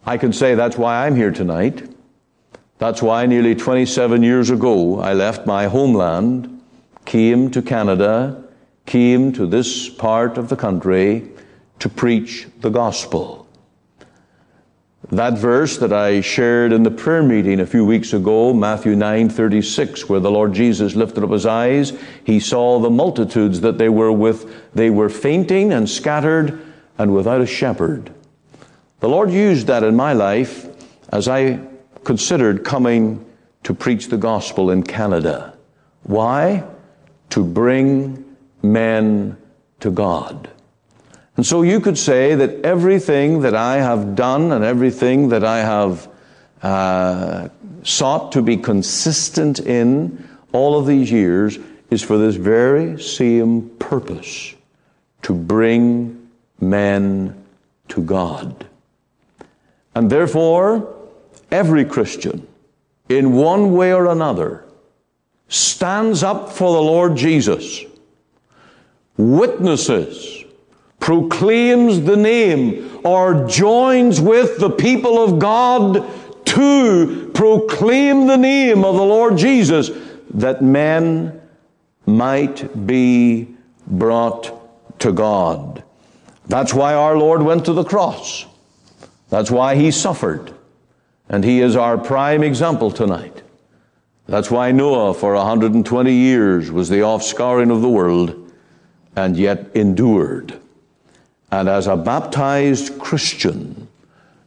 I 0.07 0.17
can 0.19 0.33
say 0.33 0.55
that's 0.55 0.79
why 0.79 1.07
I'm 1.07 1.17
here 1.17 1.31
tonight. 1.31 1.89
That's 2.79 3.03
why 3.03 3.27
nearly 3.27 3.55
27 3.55 4.23
years 4.23 4.51
ago 4.51 5.01
I 5.01 5.13
left 5.13 5.47
my 5.47 5.67
homeland, 5.67 6.63
came 7.05 7.51
to 7.51 7.61
Canada, 7.61 8.43
came 8.87 9.33
to 9.33 9.47
this 9.47 9.89
part 9.89 10.39
of 10.39 10.49
the 10.49 10.57
country 10.57 11.29
to 11.81 11.89
preach 11.89 12.47
the 12.61 12.71
gospel. 12.71 13.40
That 15.13 15.37
verse 15.39 15.77
that 15.79 15.93
I 15.93 16.21
shared 16.21 16.73
in 16.73 16.85
the 16.85 16.91
prayer 16.91 17.23
meeting 17.23 17.59
a 17.59 17.67
few 17.67 17.85
weeks 17.85 18.13
ago, 18.13 18.55
Matthew 18.55 18.95
9 18.95 19.29
36, 19.29 20.09
where 20.09 20.21
the 20.21 20.31
Lord 20.31 20.53
Jesus 20.53 20.95
lifted 20.95 21.25
up 21.25 21.31
his 21.31 21.47
eyes, 21.47 21.93
he 22.23 22.39
saw 22.39 22.79
the 22.79 22.91
multitudes 22.91 23.61
that 23.63 23.77
they 23.77 23.89
were 23.89 24.13
with, 24.13 24.73
they 24.73 24.89
were 24.89 25.09
fainting 25.09 25.73
and 25.73 25.91
scattered 25.91 26.61
and 26.97 27.13
without 27.13 27.41
a 27.41 27.47
shepherd. 27.47 28.13
The 29.01 29.09
Lord 29.09 29.33
used 29.33 29.67
that 29.67 29.83
in 29.83 29.97
my 29.97 30.13
life 30.13 30.67
as 31.09 31.27
I 31.27 31.59
considered 32.05 32.65
coming 32.65 33.25
to 33.65 33.75
preach 33.75 34.09
the 34.09 34.17
gospel 34.17 34.71
in 34.71 34.85
Canada. 34.85 35.57
Why? 36.05 36.65
To 37.31 37.43
bring 37.43 38.37
men 38.63 39.37
to 39.81 39.91
God. 39.91 40.51
And 41.41 41.47
so 41.47 41.63
you 41.63 41.81
could 41.81 41.97
say 41.97 42.35
that 42.35 42.67
everything 42.67 43.41
that 43.41 43.55
I 43.55 43.79
have 43.79 44.15
done 44.15 44.53
and 44.53 44.63
everything 44.63 45.31
that 45.31 45.43
I 45.43 45.61
have 45.61 46.07
uh, 46.63 47.49
sought 47.83 48.33
to 48.33 48.43
be 48.43 48.59
consistent 48.59 49.59
in 49.59 50.29
all 50.53 50.79
of 50.79 50.87
these 50.87 51.11
years 51.11 51.59
is 51.89 52.03
for 52.03 52.19
this 52.19 52.37
very 52.37 53.01
same 53.01 53.71
purpose 53.79 54.55
to 55.23 55.33
bring 55.33 56.29
men 56.61 57.43
to 57.89 58.03
God. 58.03 58.67
And 59.95 60.11
therefore, 60.13 60.95
every 61.51 61.87
Christian, 61.87 62.47
in 63.09 63.33
one 63.33 63.73
way 63.73 63.95
or 63.95 64.09
another, 64.09 64.67
stands 65.49 66.23
up 66.23 66.51
for 66.51 66.75
the 66.75 66.83
Lord 66.83 67.17
Jesus, 67.17 67.81
witnesses, 69.17 70.40
proclaims 71.11 72.03
the 72.03 72.17
name 72.17 73.01
or 73.03 73.45
joins 73.49 74.21
with 74.21 74.61
the 74.61 74.71
people 74.71 75.21
of 75.21 75.41
God 75.41 76.09
to 76.45 77.33
proclaim 77.35 78.29
the 78.29 78.37
name 78.37 78.85
of 78.85 78.95
the 78.95 79.03
Lord 79.03 79.37
Jesus 79.37 79.91
that 80.35 80.63
men 80.63 81.43
might 82.07 82.87
be 82.87 83.49
brought 83.89 85.01
to 85.01 85.11
God. 85.11 85.83
That's 86.47 86.73
why 86.73 86.95
our 86.95 87.17
Lord 87.17 87.43
went 87.43 87.65
to 87.65 87.73
the 87.73 87.83
cross. 87.83 88.47
That's 89.31 89.51
why 89.51 89.75
he 89.75 89.91
suffered. 89.91 90.55
And 91.29 91.43
he 91.43 91.61
is 91.61 91.75
our 91.75 91.99
prime 91.99 92.45
example 92.45 92.93
tonight. 92.93 93.43
That's 94.29 94.49
why 94.49 94.71
Noah 94.71 95.15
for 95.15 95.35
120 95.35 96.13
years 96.13 96.71
was 96.71 96.89
the 96.89 97.01
offscouring 97.01 97.75
of 97.75 97.83
the 97.83 97.89
world 97.89 98.53
and 99.17 99.37
yet 99.37 99.75
endured. 99.75 100.61
And 101.53 101.69
as 101.69 101.87
a 101.87 101.97
baptized 101.97 102.99
Christian, 102.99 103.89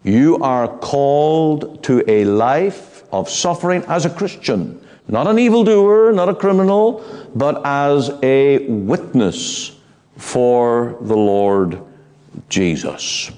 you 0.03 0.37
are 0.37 0.67
called 0.67 1.83
to 1.83 2.03
a 2.09 2.25
life 2.25 3.03
of 3.13 3.29
suffering 3.29 3.83
as 3.87 4.05
a 4.05 4.09
Christian. 4.09 4.79
Not 5.07 5.27
an 5.27 5.39
evildoer, 5.39 6.11
not 6.11 6.29
a 6.29 6.35
criminal, 6.35 7.03
but 7.35 7.61
as 7.65 8.09
a 8.21 8.59
witness 8.67 9.77
for 10.17 10.97
the 11.01 11.15
Lord 11.15 11.81
Jesus. 12.49 13.31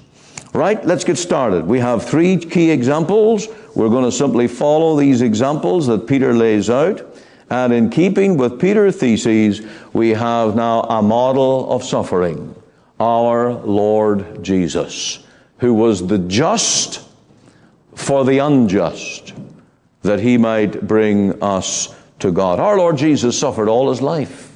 Right, 0.52 0.84
let's 0.84 1.04
get 1.04 1.18
started. 1.18 1.66
We 1.66 1.78
have 1.80 2.04
three 2.04 2.38
key 2.38 2.70
examples. 2.70 3.48
We're 3.74 3.90
going 3.90 4.04
to 4.04 4.12
simply 4.12 4.48
follow 4.48 4.98
these 4.98 5.22
examples 5.22 5.86
that 5.88 6.06
Peter 6.06 6.32
lays 6.32 6.70
out. 6.70 7.04
And 7.50 7.72
in 7.72 7.90
keeping 7.90 8.36
with 8.36 8.60
Peter's 8.60 8.96
theses, 8.96 9.60
we 9.92 10.10
have 10.10 10.56
now 10.56 10.80
a 10.82 11.02
model 11.02 11.70
of 11.70 11.84
suffering 11.84 12.55
our 12.98 13.52
Lord 13.52 14.42
Jesus, 14.42 15.24
who 15.58 15.74
was 15.74 16.06
the 16.06 16.18
just 16.18 17.02
for 17.94 18.24
the 18.24 18.38
unjust, 18.38 19.34
that 20.02 20.20
he 20.20 20.38
might 20.38 20.86
bring 20.86 21.42
us 21.42 21.94
to 22.18 22.32
God. 22.32 22.60
Our 22.60 22.78
Lord 22.78 22.96
Jesus 22.96 23.38
suffered 23.38 23.68
all 23.68 23.90
his 23.90 24.02
life. 24.02 24.52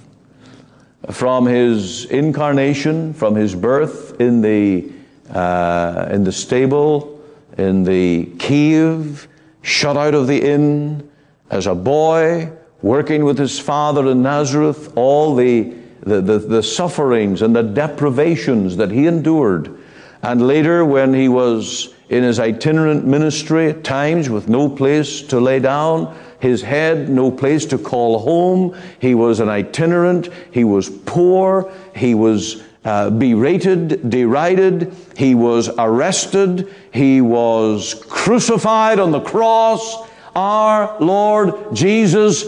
From 1.11 1.47
his 1.47 2.05
incarnation, 2.07 3.15
from 3.15 3.35
his 3.35 3.55
birth 3.55 4.21
in 4.21 4.43
the, 4.43 4.91
uh, 5.35 6.09
in 6.11 6.25
the 6.25 6.33
stable, 6.33 7.21
in 7.57 7.83
the 7.83 8.27
cave, 8.39 9.27
shut 9.63 9.97
out 9.97 10.15
of 10.15 10.27
the 10.27 10.41
inn, 10.43 11.11
as 11.51 11.67
a 11.67 11.75
boy, 11.75 12.51
working 12.83 13.25
with 13.25 13.39
his 13.39 13.59
father 13.59 14.11
in 14.11 14.23
Nazareth, 14.23 14.93
all 14.97 15.35
the 15.35 15.75
the, 16.03 16.21
the, 16.21 16.39
the 16.39 16.63
sufferings 16.63 17.43
and 17.43 17.55
the 17.55 17.63
deprivations 17.63 18.77
that 18.77 18.91
he 18.91 19.07
endured. 19.07 19.79
And 20.23 20.47
later, 20.47 20.85
when 20.85 21.15
he 21.15 21.29
was 21.29 21.95
in 22.09 22.23
his 22.23 22.39
itinerant 22.39 23.07
ministry, 23.07 23.71
at 23.71 23.85
times 23.85 24.29
with 24.29 24.49
no 24.49 24.69
place 24.69 25.23
to 25.23 25.41
lay 25.41 25.61
down 25.61 26.17
his 26.41 26.63
head, 26.63 27.09
no 27.09 27.31
place 27.31 27.67
to 27.67 27.79
call 27.79 28.19
home, 28.19 28.77
he 28.99 29.15
was 29.15 29.41
an 29.41 29.49
itinerant, 29.49 30.29
he 30.51 30.65
was 30.65 30.89
poor, 30.91 31.73
he 31.95 32.15
was 32.15 32.63
uh, 32.85 33.11
berated, 33.11 34.11
derided, 34.11 34.95
he 35.17 35.35
was 35.35 35.71
arrested, 35.79 36.75
he 36.93 37.21
was 37.21 37.95
crucified 38.09 38.99
on 38.99 39.13
the 39.13 39.21
cross. 39.21 40.09
Our 40.35 40.99
Lord 41.01 41.75
Jesus 41.75 42.45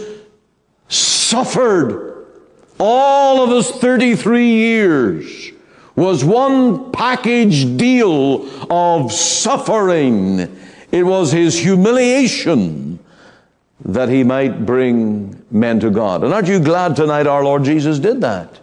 suffered 0.87 2.12
all 2.85 3.41
of 3.41 3.49
his 3.49 3.71
33 3.71 4.45
years 4.45 5.51
was 5.95 6.25
one 6.25 6.91
package 6.91 7.77
deal 7.77 8.45
of 8.69 9.13
suffering. 9.13 10.53
It 10.91 11.03
was 11.03 11.31
his 11.31 11.57
humiliation 11.57 12.99
that 13.85 14.09
he 14.09 14.25
might 14.25 14.65
bring 14.65 15.41
men 15.49 15.79
to 15.79 15.89
God. 15.89 16.25
And 16.25 16.33
aren't 16.33 16.49
you 16.49 16.59
glad 16.59 16.97
tonight 16.97 17.25
our 17.25 17.41
Lord 17.41 17.63
Jesus 17.63 17.99
did 17.99 18.19
that? 18.19 18.59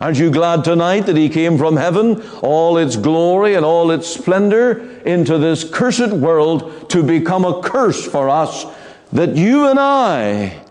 Aren't 0.00 0.18
you 0.18 0.30
glad 0.30 0.64
tonight 0.64 1.00
that 1.02 1.16
he 1.16 1.28
came 1.28 1.58
from 1.58 1.76
heaven, 1.76 2.22
all 2.40 2.78
its 2.78 2.96
glory 2.96 3.54
and 3.54 3.66
all 3.66 3.90
its 3.90 4.08
splendor, 4.08 4.80
into 5.02 5.36
this 5.36 5.62
cursed 5.62 6.10
world 6.10 6.88
to 6.88 7.02
become 7.02 7.44
a 7.44 7.60
curse 7.60 8.06
for 8.06 8.30
us, 8.30 8.64
that 9.12 9.36
you 9.36 9.68
and 9.68 9.78
I 9.78 10.62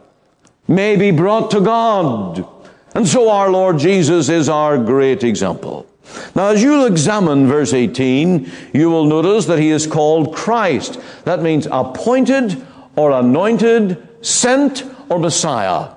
may 0.67 0.95
be 0.95 1.11
brought 1.11 1.51
to 1.51 1.61
God. 1.61 2.47
And 2.95 3.07
so 3.07 3.29
our 3.29 3.51
Lord 3.51 3.77
Jesus 3.77 4.29
is 4.29 4.47
our 4.47 4.77
great 4.77 5.23
example. 5.23 5.85
Now, 6.33 6.47
as 6.47 6.63
you'll 6.63 6.85
examine 6.85 7.45
verse 7.45 7.73
18, 7.73 8.49
you 8.73 8.89
will 8.89 9.05
notice 9.05 9.45
that 9.47 9.59
he 9.59 9.69
is 9.69 9.85
called 9.85 10.33
Christ. 10.33 10.99
That 11.25 11.41
means 11.41 11.67
appointed 11.69 12.65
or 12.95 13.11
anointed, 13.11 14.25
sent 14.25 14.85
or 15.09 15.19
Messiah. 15.19 15.93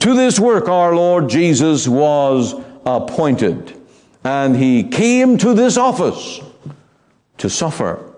To 0.00 0.14
this 0.14 0.38
work, 0.38 0.68
our 0.68 0.94
Lord 0.94 1.30
Jesus 1.30 1.88
was 1.88 2.54
appointed, 2.84 3.74
and 4.22 4.54
he 4.54 4.84
came 4.84 5.38
to 5.38 5.54
this 5.54 5.78
office 5.78 6.40
to 7.38 7.48
suffer. 7.48 8.14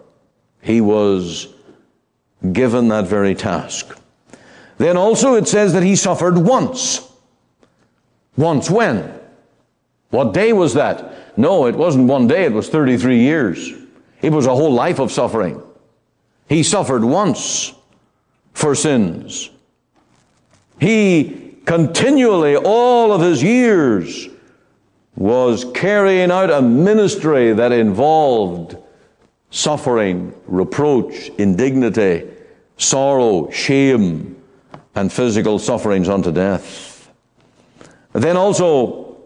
He 0.61 0.81
was 0.81 1.49
given 2.53 2.89
that 2.89 3.07
very 3.07 3.35
task. 3.35 3.97
Then 4.79 4.97
also 4.97 5.35
it 5.35 5.47
says 5.47 5.73
that 5.75 5.83
he 5.83 5.97
suffered 5.97 6.39
once. 6.39 7.08
Once 8.39 8.71
when? 8.71 9.13
What 10.11 10.33
day 10.33 10.53
was 10.53 10.75
that? 10.75 11.37
No, 11.37 11.67
it 11.67 11.75
wasn't 11.75 12.07
one 12.07 12.29
day, 12.29 12.45
it 12.45 12.53
was 12.53 12.69
33 12.69 13.19
years. 13.19 13.75
It 14.23 14.33
was 14.33 14.47
a 14.47 14.55
whole 14.55 14.73
life 14.73 15.01
of 15.01 15.11
suffering. 15.11 15.61
He 16.49 16.63
suffered 16.63 17.05
once 17.05 17.75
for 18.55 18.77
sins. 18.77 19.51
He 20.81 21.57
continually, 21.67 22.57
all 22.57 23.13
of 23.13 23.21
his 23.21 23.43
years, 23.43 24.29
was 25.17 25.67
carrying 25.75 26.31
out 26.31 26.49
a 26.51 26.63
ministry 26.63 27.53
that 27.53 27.73
involved 27.73 28.77
suffering, 29.51 30.33
reproach, 30.47 31.29
indignity, 31.39 32.31
sorrow, 32.77 33.51
shame, 33.51 34.41
and 34.95 35.13
physical 35.13 35.59
sufferings 35.59 36.09
unto 36.09 36.31
death. 36.31 36.88
Then 38.19 38.37
also, 38.37 39.17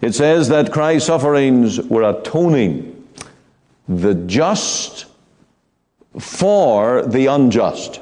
it 0.00 0.14
says 0.14 0.48
that 0.48 0.72
Christ's 0.72 1.06
sufferings 1.06 1.80
were 1.80 2.02
atoning 2.02 3.06
the 3.88 4.14
just 4.14 5.06
for 6.18 7.06
the 7.06 7.26
unjust. 7.26 8.00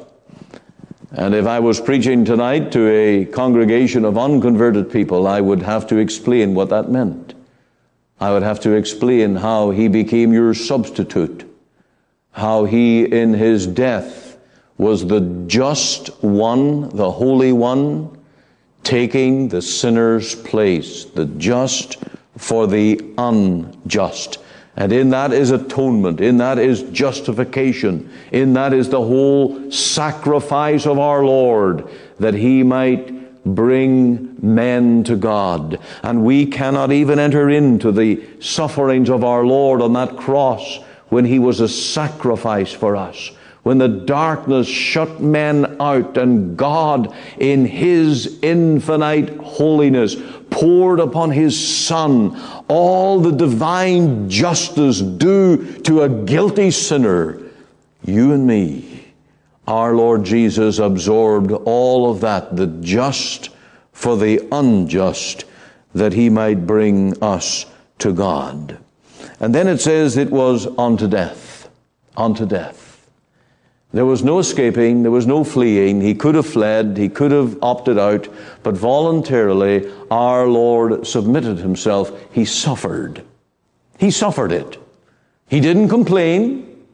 And 1.13 1.35
if 1.35 1.47
I 1.47 1.61
was 1.61 1.81
preaching 1.81 2.25
tonight 2.25 2.73
to 2.73 2.89
a 2.89 3.25
congregation 3.27 4.05
of 4.05 4.17
unconverted 4.17 4.91
people, 4.91 5.27
I 5.27 5.41
would 5.41 5.63
have 5.63 5.87
to 5.89 5.97
explain 5.97 6.55
what 6.55 6.71
that 6.71 6.91
meant. 6.91 7.35
I 8.21 8.33
would 8.33 8.43
have 8.43 8.61
to 8.61 8.73
explain 8.73 9.37
how 9.37 9.71
he 9.71 9.89
became 9.89 10.33
your 10.33 10.55
substitute, 10.55 11.45
how 12.33 12.65
he 12.65 13.05
in 13.05 13.35
his 13.35 13.67
death 13.67 14.39
was 14.77 15.07
the 15.07 15.21
just 15.47 16.09
one, 16.23 16.89
the 16.97 17.11
holy 17.11 17.53
one, 17.53 18.18
taking 18.89 19.49
the 19.49 19.61
sinner's 19.61 20.35
place, 20.35 21.05
the 21.05 21.27
just 21.27 21.99
for 22.39 22.67
the 22.67 22.99
unjust. 23.19 24.39
And 24.77 24.93
in 24.93 25.11
that 25.11 25.31
is 25.31 25.51
atonement, 25.51 26.23
in 26.23 26.39
that 26.39 26.59
is 26.59 26.85
justification, 26.85 28.11
in 28.33 28.55
that 28.55 28.73
is 28.73 28.89
the 28.89 29.03
whole 29.03 29.71
sacrifice 29.71 30.87
of 30.87 30.99
our 30.99 31.23
Lord, 31.23 31.87
that 32.19 32.33
he 32.33 32.63
might 32.63 33.45
bring 33.45 34.35
men 34.41 35.05
to 35.05 35.17
God. 35.17 35.79
And 36.03 36.25
we 36.25 36.47
cannot 36.47 36.91
even 36.91 37.19
enter 37.19 37.51
into 37.51 37.93
the 37.93 38.25
sufferings 38.41 39.11
of 39.11 39.23
our 39.23 39.45
Lord 39.45 39.83
on 39.83 39.93
that 39.93 40.17
cross 40.17 40.79
when 41.11 41.27
he 41.27 41.39
was 41.39 41.61
a 41.61 41.69
sacrifice 41.69 42.73
for 42.73 42.97
us. 42.97 43.33
When 43.69 43.77
the 43.77 43.87
darkness 43.87 44.67
shut 44.67 45.21
men 45.21 45.77
out 45.79 46.17
and 46.17 46.57
God 46.57 47.15
in 47.37 47.67
his 47.67 48.39
infinite 48.41 49.37
holiness 49.41 50.17
poured 50.49 51.01
upon 51.01 51.33
his 51.33 51.69
son 51.69 52.35
all 52.69 53.21
the 53.21 53.31
divine 53.31 54.31
justice 54.31 55.03
due 55.03 55.81
to 55.81 56.01
a 56.01 56.09
guilty 56.09 56.71
sinner, 56.71 57.43
you 58.07 58.33
and 58.33 58.47
me 58.47 59.13
our 59.67 59.95
Lord 59.95 60.25
Jesus 60.25 60.79
absorbed 60.79 61.53
all 61.53 62.11
of 62.11 62.23
that, 62.23 62.57
the 62.57 62.69
just 62.81 63.51
for 63.93 64.17
the 64.17 64.49
unjust, 64.51 65.45
that 65.95 66.15
he 66.15 66.31
might 66.31 66.67
bring 66.67 67.23
us 67.23 67.67
to 67.99 68.15
God. 68.15 68.79
And 69.39 69.55
then 69.55 69.69
it 69.69 69.83
says 69.83 70.17
it 70.17 70.31
was 70.31 70.67
unto 70.79 71.07
death, 71.07 71.69
unto 72.17 72.47
death. 72.47 72.78
There 73.93 74.05
was 74.05 74.23
no 74.23 74.39
escaping, 74.39 75.03
there 75.03 75.11
was 75.11 75.27
no 75.27 75.45
fleeing. 75.45 76.01
He 76.01 76.15
could 76.15 76.35
have 76.35 76.47
fled, 76.47 76.97
he 76.97 77.09
could 77.09 77.33
have 77.33 77.59
opted 77.63 77.99
out, 77.99 78.29
but 78.63 78.77
voluntarily 78.77 79.91
our 80.11 80.47
Lord 80.47 81.07
submitted 81.07 81.59
himself. 81.59 82.13
He 82.33 82.45
suffered. 82.45 83.25
He 83.99 84.11
suffered 84.11 84.53
it. 84.53 84.79
He 85.49 85.61
didn't 85.61 85.89
complain. 85.89 86.85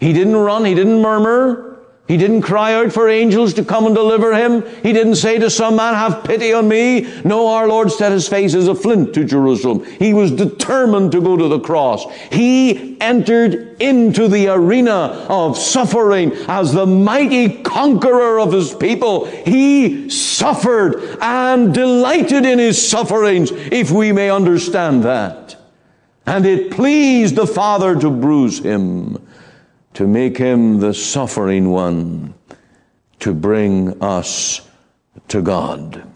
He 0.00 0.12
didn't 0.12 0.36
run, 0.36 0.64
he 0.64 0.74
didn't 0.74 1.00
murmur. 1.00 1.65
He 2.08 2.16
didn't 2.16 2.42
cry 2.42 2.72
out 2.74 2.92
for 2.92 3.08
angels 3.08 3.52
to 3.54 3.64
come 3.64 3.84
and 3.86 3.94
deliver 3.94 4.32
him. 4.32 4.62
He 4.82 4.92
didn't 4.92 5.16
say 5.16 5.38
to 5.40 5.50
some 5.50 5.74
man, 5.74 5.94
have 5.94 6.22
pity 6.22 6.52
on 6.52 6.68
me. 6.68 7.00
No, 7.24 7.48
our 7.48 7.66
Lord 7.66 7.90
set 7.90 8.12
his 8.12 8.28
face 8.28 8.54
as 8.54 8.68
a 8.68 8.76
flint 8.76 9.12
to 9.14 9.24
Jerusalem. 9.24 9.84
He 9.84 10.14
was 10.14 10.30
determined 10.30 11.10
to 11.12 11.20
go 11.20 11.36
to 11.36 11.48
the 11.48 11.58
cross. 11.58 12.06
He 12.30 12.96
entered 13.00 13.82
into 13.82 14.28
the 14.28 14.48
arena 14.48 15.26
of 15.28 15.58
suffering 15.58 16.32
as 16.46 16.72
the 16.72 16.86
mighty 16.86 17.60
conqueror 17.62 18.38
of 18.38 18.52
his 18.52 18.72
people. 18.72 19.24
He 19.24 20.08
suffered 20.08 21.18
and 21.20 21.74
delighted 21.74 22.46
in 22.46 22.60
his 22.60 22.88
sufferings, 22.88 23.50
if 23.50 23.90
we 23.90 24.12
may 24.12 24.30
understand 24.30 25.02
that. 25.02 25.56
And 26.24 26.46
it 26.46 26.70
pleased 26.70 27.34
the 27.34 27.46
Father 27.48 27.98
to 27.98 28.10
bruise 28.10 28.60
him 28.60 29.25
to 29.96 30.06
make 30.06 30.36
him 30.36 30.78
the 30.78 30.92
suffering 30.92 31.70
one 31.70 32.34
to 33.18 33.32
bring 33.32 34.02
us 34.02 34.60
to 35.26 35.40
God. 35.40 36.06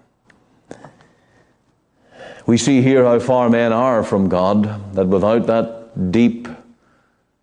We 2.45 2.59
see 2.59 2.83
here 2.83 3.05
how 3.05 3.19
far 3.21 3.49
men 3.49 3.73
are 3.73 4.05
from 4.05 4.29
God, 4.29 4.95
that 4.95 5.07
without 5.07 5.47
that 5.47 6.13
deep 6.13 6.47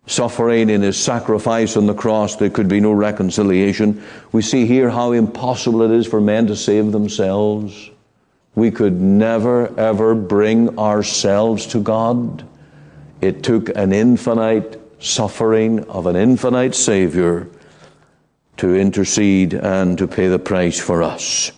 suffering 0.06 0.70
in 0.70 0.80
his 0.80 0.96
sacrifice 0.96 1.76
on 1.76 1.88
the 1.88 1.94
cross, 1.94 2.36
there 2.36 2.50
could 2.50 2.68
be 2.68 2.78
no 2.78 2.92
reconciliation. 2.92 4.00
We 4.30 4.42
see 4.42 4.64
here 4.64 4.90
how 4.90 5.10
impossible 5.10 5.82
it 5.82 5.90
is 5.90 6.06
for 6.06 6.20
men 6.20 6.46
to 6.46 6.54
save 6.54 6.92
themselves. 6.92 7.90
We 8.54 8.70
could 8.70 9.00
never, 9.00 9.76
ever 9.76 10.14
bring 10.14 10.78
ourselves 10.78 11.66
to 11.68 11.80
God. 11.80 12.46
It 13.20 13.42
took 13.42 13.76
an 13.76 13.92
infinite 13.92 14.87
suffering 15.00 15.84
of 15.84 16.06
an 16.06 16.16
infinite 16.16 16.74
Savior 16.74 17.48
to 18.56 18.74
intercede 18.74 19.54
and 19.54 19.96
to 19.98 20.06
pay 20.06 20.28
the 20.28 20.38
price 20.38 20.78
for 20.78 21.02
us. 21.02 21.52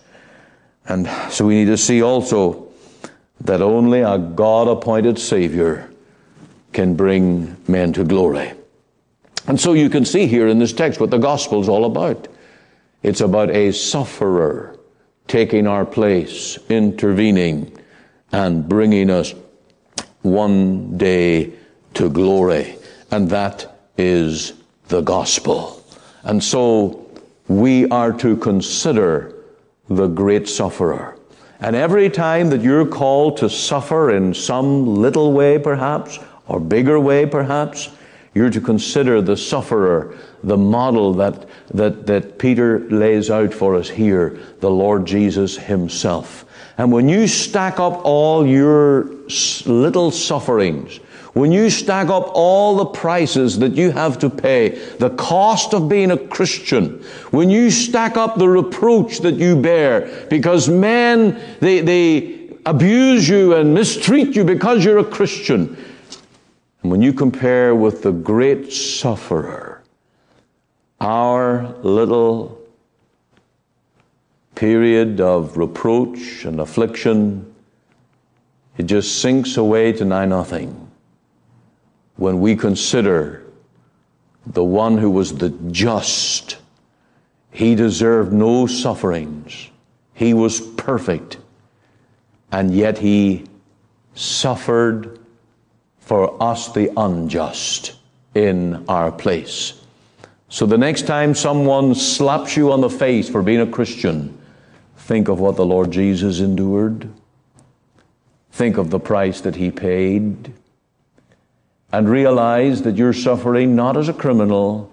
And 0.87 1.09
so 1.31 1.47
we 1.47 1.55
need 1.55 1.67
to 1.67 1.79
see 1.79 2.03
also 2.03 2.69
that 3.41 3.63
only 3.63 4.01
a 4.01 4.19
God 4.19 4.69
appointed 4.69 5.19
Savior 5.19 5.91
can 6.73 6.95
bring 6.95 7.57
men 7.67 7.93
to 7.95 8.05
glory. 8.05 8.53
And 9.47 9.59
so 9.59 9.73
you 9.73 9.89
can 9.89 10.05
see 10.05 10.27
here 10.27 10.47
in 10.47 10.59
this 10.59 10.73
text 10.73 11.01
what 11.01 11.11
the 11.11 11.19
gospel 11.19 11.61
is 11.61 11.69
all 11.69 11.87
about. 11.87 12.29
It's 13.03 13.23
about 13.23 13.51
a 13.51 13.73
sufferer 13.73 14.79
taking 15.27 15.67
our 15.67 15.87
place, 15.87 16.59
intervening, 16.69 17.77
and 18.31 18.69
bringing 18.69 19.09
us 19.11 19.35
one 20.23 20.99
day 20.99 21.53
to 21.95 22.11
glory 22.11 22.77
and 23.11 23.29
that 23.31 23.79
is 23.99 24.55
the 24.89 25.01
gospel. 25.01 25.83
And 26.25 26.43
so 26.43 27.09
we 27.49 27.89
are 27.89 28.13
to 28.15 28.37
consider 28.37 29.35
the 29.89 30.07
great 30.07 30.49
sufferer. 30.49 31.17
And 31.61 31.77
every 31.77 32.09
time 32.09 32.49
that 32.51 32.63
you're 32.63 32.87
called 32.87 33.37
to 33.39 33.51
suffer 33.51 34.11
in 34.11 34.33
some 34.33 34.87
little 34.87 35.33
way, 35.33 35.59
perhaps, 35.59 36.19
or 36.49 36.59
bigger 36.59 36.99
way, 36.99 37.27
perhaps, 37.27 37.91
you're 38.35 38.51
to 38.51 38.61
consider 38.61 39.21
the 39.21 39.37
sufferer, 39.37 40.17
the 40.45 40.57
model 40.57 41.13
that, 41.15 41.49
that, 41.75 42.07
that 42.07 42.39
Peter 42.39 42.81
lays 42.89 43.31
out 43.31 43.53
for 43.53 43.75
us 43.75 43.91
here, 43.91 44.39
the 44.61 44.71
Lord 44.71 45.05
Jesus 45.05 45.57
Himself. 45.57 46.47
And 46.79 46.93
when 46.93 47.09
you 47.09 47.27
stack 47.27 47.81
up 47.81 48.05
all 48.05 48.47
your 48.47 49.11
little 49.67 50.11
sufferings, 50.11 51.01
when 51.33 51.53
you 51.53 51.71
stack 51.71 52.09
up 52.09 52.31
all 52.35 52.77
the 52.77 52.87
prices 52.87 53.59
that 53.61 53.77
you 53.77 53.93
have 53.93 54.19
to 54.19 54.29
pay, 54.29 54.71
the 54.99 55.11
cost 55.11 55.75
of 55.75 55.89
being 55.89 56.11
a 56.11 56.17
Christian, 56.17 57.03
when 57.31 57.51
you 57.51 57.71
stack 57.71 58.17
up 58.17 58.37
the 58.37 58.49
reproach 58.49 59.19
that 59.21 59.35
you 59.35 59.55
bear, 59.55 60.27
because 60.29 60.69
men, 60.69 61.41
they, 61.61 61.81
they 61.81 62.57
abuse 62.67 63.29
you 63.29 63.55
and 63.55 63.73
mistreat 63.73 64.35
you 64.35 64.45
because 64.45 64.85
you're 64.85 64.99
a 64.99 65.05
Christian, 65.05 65.77
and 66.83 66.91
when 66.91 67.03
you 67.03 67.13
compare 67.13 67.75
with 67.75 68.03
the 68.03 68.13
great 68.13 68.73
sufferer, 68.73 69.83
our 71.01 71.75
little 71.83 72.61
period 74.55 75.21
of 75.21 75.57
reproach 75.57 76.45
and 76.45 76.61
affliction 76.61 77.47
it 78.77 78.85
just 78.85 79.21
sinks 79.21 79.57
away 79.57 79.93
to 79.93 80.05
nigh 80.05 80.27
nothing 80.27 80.90
when 82.21 82.39
we 82.39 82.55
consider 82.55 83.43
the 84.45 84.63
one 84.63 84.99
who 84.99 85.11
was 85.11 85.39
the 85.39 85.49
just. 85.71 86.59
He 87.51 87.75
deserved 87.75 88.31
no 88.31 88.67
sufferings. 88.67 89.71
He 90.13 90.35
was 90.35 90.61
perfect. 90.61 91.39
And 92.53 92.75
yet 92.75 92.99
he 92.99 93.47
suffered 94.15 95.19
for 95.99 96.41
us, 96.43 96.71
the 96.73 96.93
unjust, 96.95 97.95
in 98.35 98.85
our 98.87 99.11
place. 99.11 99.81
So 100.51 100.67
the 100.67 100.77
next 100.77 101.07
time 101.07 101.35
someone 101.35 101.95
slaps 101.95 102.55
you 102.55 102.71
on 102.71 102.83
the 102.83 102.91
face 102.91 103.31
for 103.31 103.43
being 103.43 103.61
a 103.61 103.67
Christian, 103.67 104.39
think 104.95 105.29
of 105.29 105.41
what 105.41 105.57
the 105.57 105.65
Lord 105.65 105.91
Jesus 105.91 106.41
endured. 106.41 107.09
Think 108.53 108.77
of 108.77 108.91
the 108.91 109.01
price 109.01 109.41
that 109.41 109.57
he 109.57 109.71
paid. 109.71 110.53
And 111.93 112.09
realize 112.09 112.83
that 112.83 112.97
you're 112.97 113.13
suffering 113.13 113.75
not 113.75 113.97
as 113.97 114.09
a 114.09 114.13
criminal, 114.13 114.91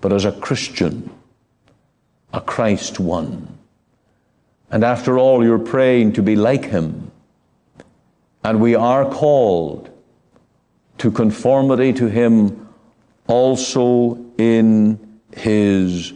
but 0.00 0.12
as 0.12 0.24
a 0.24 0.32
Christian, 0.32 1.10
a 2.32 2.40
Christ 2.40 3.00
one. 3.00 3.58
And 4.70 4.84
after 4.84 5.18
all, 5.18 5.44
you're 5.44 5.58
praying 5.58 6.12
to 6.14 6.22
be 6.22 6.36
like 6.36 6.66
him. 6.66 7.10
And 8.44 8.60
we 8.60 8.74
are 8.74 9.10
called 9.10 9.90
to 10.98 11.10
conformity 11.10 11.92
to 11.94 12.06
him 12.06 12.68
also 13.26 14.18
in 14.36 14.98
his 15.34 16.12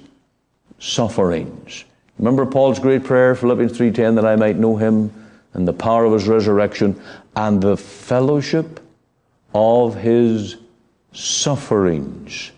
sufferings. 0.78 1.84
Remember 2.18 2.46
Paul's 2.46 2.78
great 2.78 3.04
prayer, 3.04 3.34
Philippians 3.34 3.76
3:10, 3.76 4.16
that 4.16 4.26
I 4.26 4.36
might 4.36 4.58
know 4.58 4.76
him 4.76 5.10
and 5.52 5.66
the 5.66 5.72
power 5.72 6.04
of 6.04 6.12
his 6.12 6.28
resurrection 6.28 7.00
and 7.34 7.60
the 7.62 7.76
fellowship 7.76 8.80
of 9.54 9.94
his 9.94 10.56
sufferings. 11.12 12.50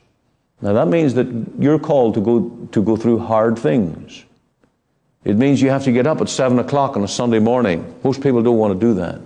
Now 0.63 0.73
that 0.73 0.89
means 0.89 1.15
that 1.15 1.27
you're 1.59 1.79
called 1.79 2.15
to 2.15 2.21
go, 2.21 2.69
to 2.73 2.83
go 2.83 2.97
through 2.97 3.19
hard 3.19 3.59
things. 3.59 4.25
It 5.25 5.37
means 5.37 5.61
you 5.61 5.71
have 5.71 5.85
to 5.85 5.93
get 5.93 6.07
up 6.07 6.21
at 6.21 6.29
7 6.29 6.59
o'clock 6.59 6.97
on 6.97 7.03
a 7.03 7.09
Sunday 7.09 7.41
morning. 7.41 7.95
Most 8.03 8.23
people 8.23 8.43
don't 8.43 8.59
want 8.59 8.79
to 8.79 8.87
do 8.87 8.95
that. 8.95 9.21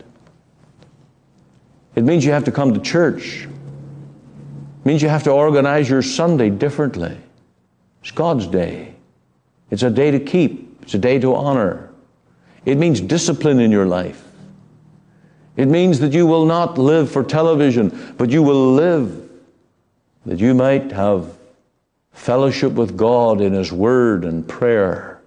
It 1.94 2.04
means 2.04 2.24
you 2.24 2.32
have 2.32 2.44
to 2.44 2.52
come 2.52 2.74
to 2.74 2.80
church. 2.80 3.44
It 3.44 4.86
means 4.86 5.02
you 5.02 5.08
have 5.08 5.24
to 5.24 5.30
organize 5.30 5.88
your 5.88 6.02
Sunday 6.02 6.50
differently. 6.50 7.16
It's 8.00 8.10
God's 8.10 8.46
day. 8.46 8.94
It's 9.70 9.82
a 9.82 9.90
day 9.90 10.10
to 10.10 10.18
keep. 10.18 10.82
It's 10.82 10.94
a 10.94 10.98
day 10.98 11.18
to 11.18 11.34
honor. 11.34 11.90
It 12.64 12.78
means 12.78 13.00
discipline 13.00 13.60
in 13.60 13.70
your 13.70 13.86
life. 13.86 14.29
It 15.56 15.66
means 15.66 16.00
that 16.00 16.12
you 16.12 16.26
will 16.26 16.46
not 16.46 16.78
live 16.78 17.10
for 17.10 17.22
television, 17.22 18.14
but 18.16 18.30
you 18.30 18.42
will 18.42 18.72
live 18.74 19.28
that 20.26 20.38
you 20.38 20.54
might 20.54 20.92
have 20.92 21.36
fellowship 22.12 22.72
with 22.72 22.96
God 22.96 23.40
in 23.40 23.52
His 23.52 23.72
Word 23.72 24.24
and 24.24 24.46
prayer. 24.46 25.20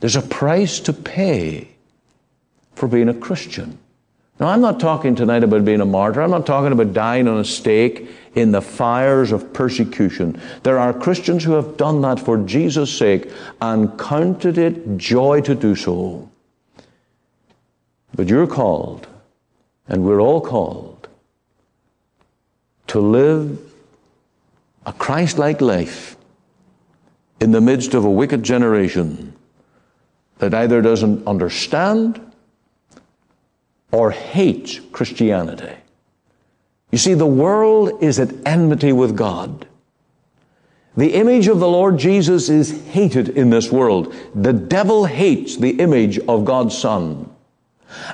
There's 0.00 0.16
a 0.16 0.22
price 0.22 0.80
to 0.80 0.92
pay 0.92 1.68
for 2.74 2.88
being 2.88 3.08
a 3.08 3.14
Christian. 3.14 3.78
Now, 4.38 4.48
I'm 4.48 4.62
not 4.62 4.80
talking 4.80 5.14
tonight 5.14 5.44
about 5.44 5.66
being 5.66 5.82
a 5.82 5.86
martyr. 5.86 6.22
I'm 6.22 6.30
not 6.30 6.46
talking 6.46 6.72
about 6.72 6.94
dying 6.94 7.28
on 7.28 7.38
a 7.38 7.44
stake 7.44 8.08
in 8.34 8.52
the 8.52 8.62
fires 8.62 9.32
of 9.32 9.52
persecution. 9.52 10.40
There 10.62 10.78
are 10.78 10.94
Christians 10.94 11.44
who 11.44 11.52
have 11.52 11.76
done 11.76 12.00
that 12.02 12.18
for 12.18 12.38
Jesus' 12.38 12.96
sake 12.96 13.30
and 13.60 13.98
counted 13.98 14.56
it 14.56 14.96
joy 14.96 15.42
to 15.42 15.54
do 15.54 15.74
so. 15.74 16.30
But 18.14 18.28
you're 18.28 18.46
called, 18.46 19.06
and 19.90 20.04
we're 20.04 20.20
all 20.20 20.40
called, 20.40 21.08
to 22.86 23.00
live 23.00 23.58
a 24.86 24.92
Christ 24.92 25.36
like 25.36 25.60
life 25.60 26.16
in 27.40 27.50
the 27.50 27.60
midst 27.60 27.92
of 27.92 28.04
a 28.04 28.10
wicked 28.10 28.42
generation 28.42 29.34
that 30.38 30.54
either 30.54 30.80
doesn't 30.80 31.26
understand 31.26 32.20
or 33.90 34.12
hates 34.12 34.80
Christianity. 34.92 35.74
You 36.92 36.98
see, 36.98 37.14
the 37.14 37.26
world 37.26 38.02
is 38.02 38.18
at 38.18 38.32
enmity 38.46 38.92
with 38.92 39.16
God. 39.16 39.66
The 40.96 41.14
image 41.14 41.48
of 41.48 41.60
the 41.60 41.68
Lord 41.68 41.98
Jesus 41.98 42.48
is 42.48 42.84
hated 42.88 43.30
in 43.30 43.50
this 43.50 43.70
world. 43.70 44.14
The 44.34 44.52
devil 44.52 45.04
hates 45.04 45.56
the 45.56 45.80
image 45.80 46.18
of 46.20 46.44
God's 46.44 46.76
Son. 46.76 47.29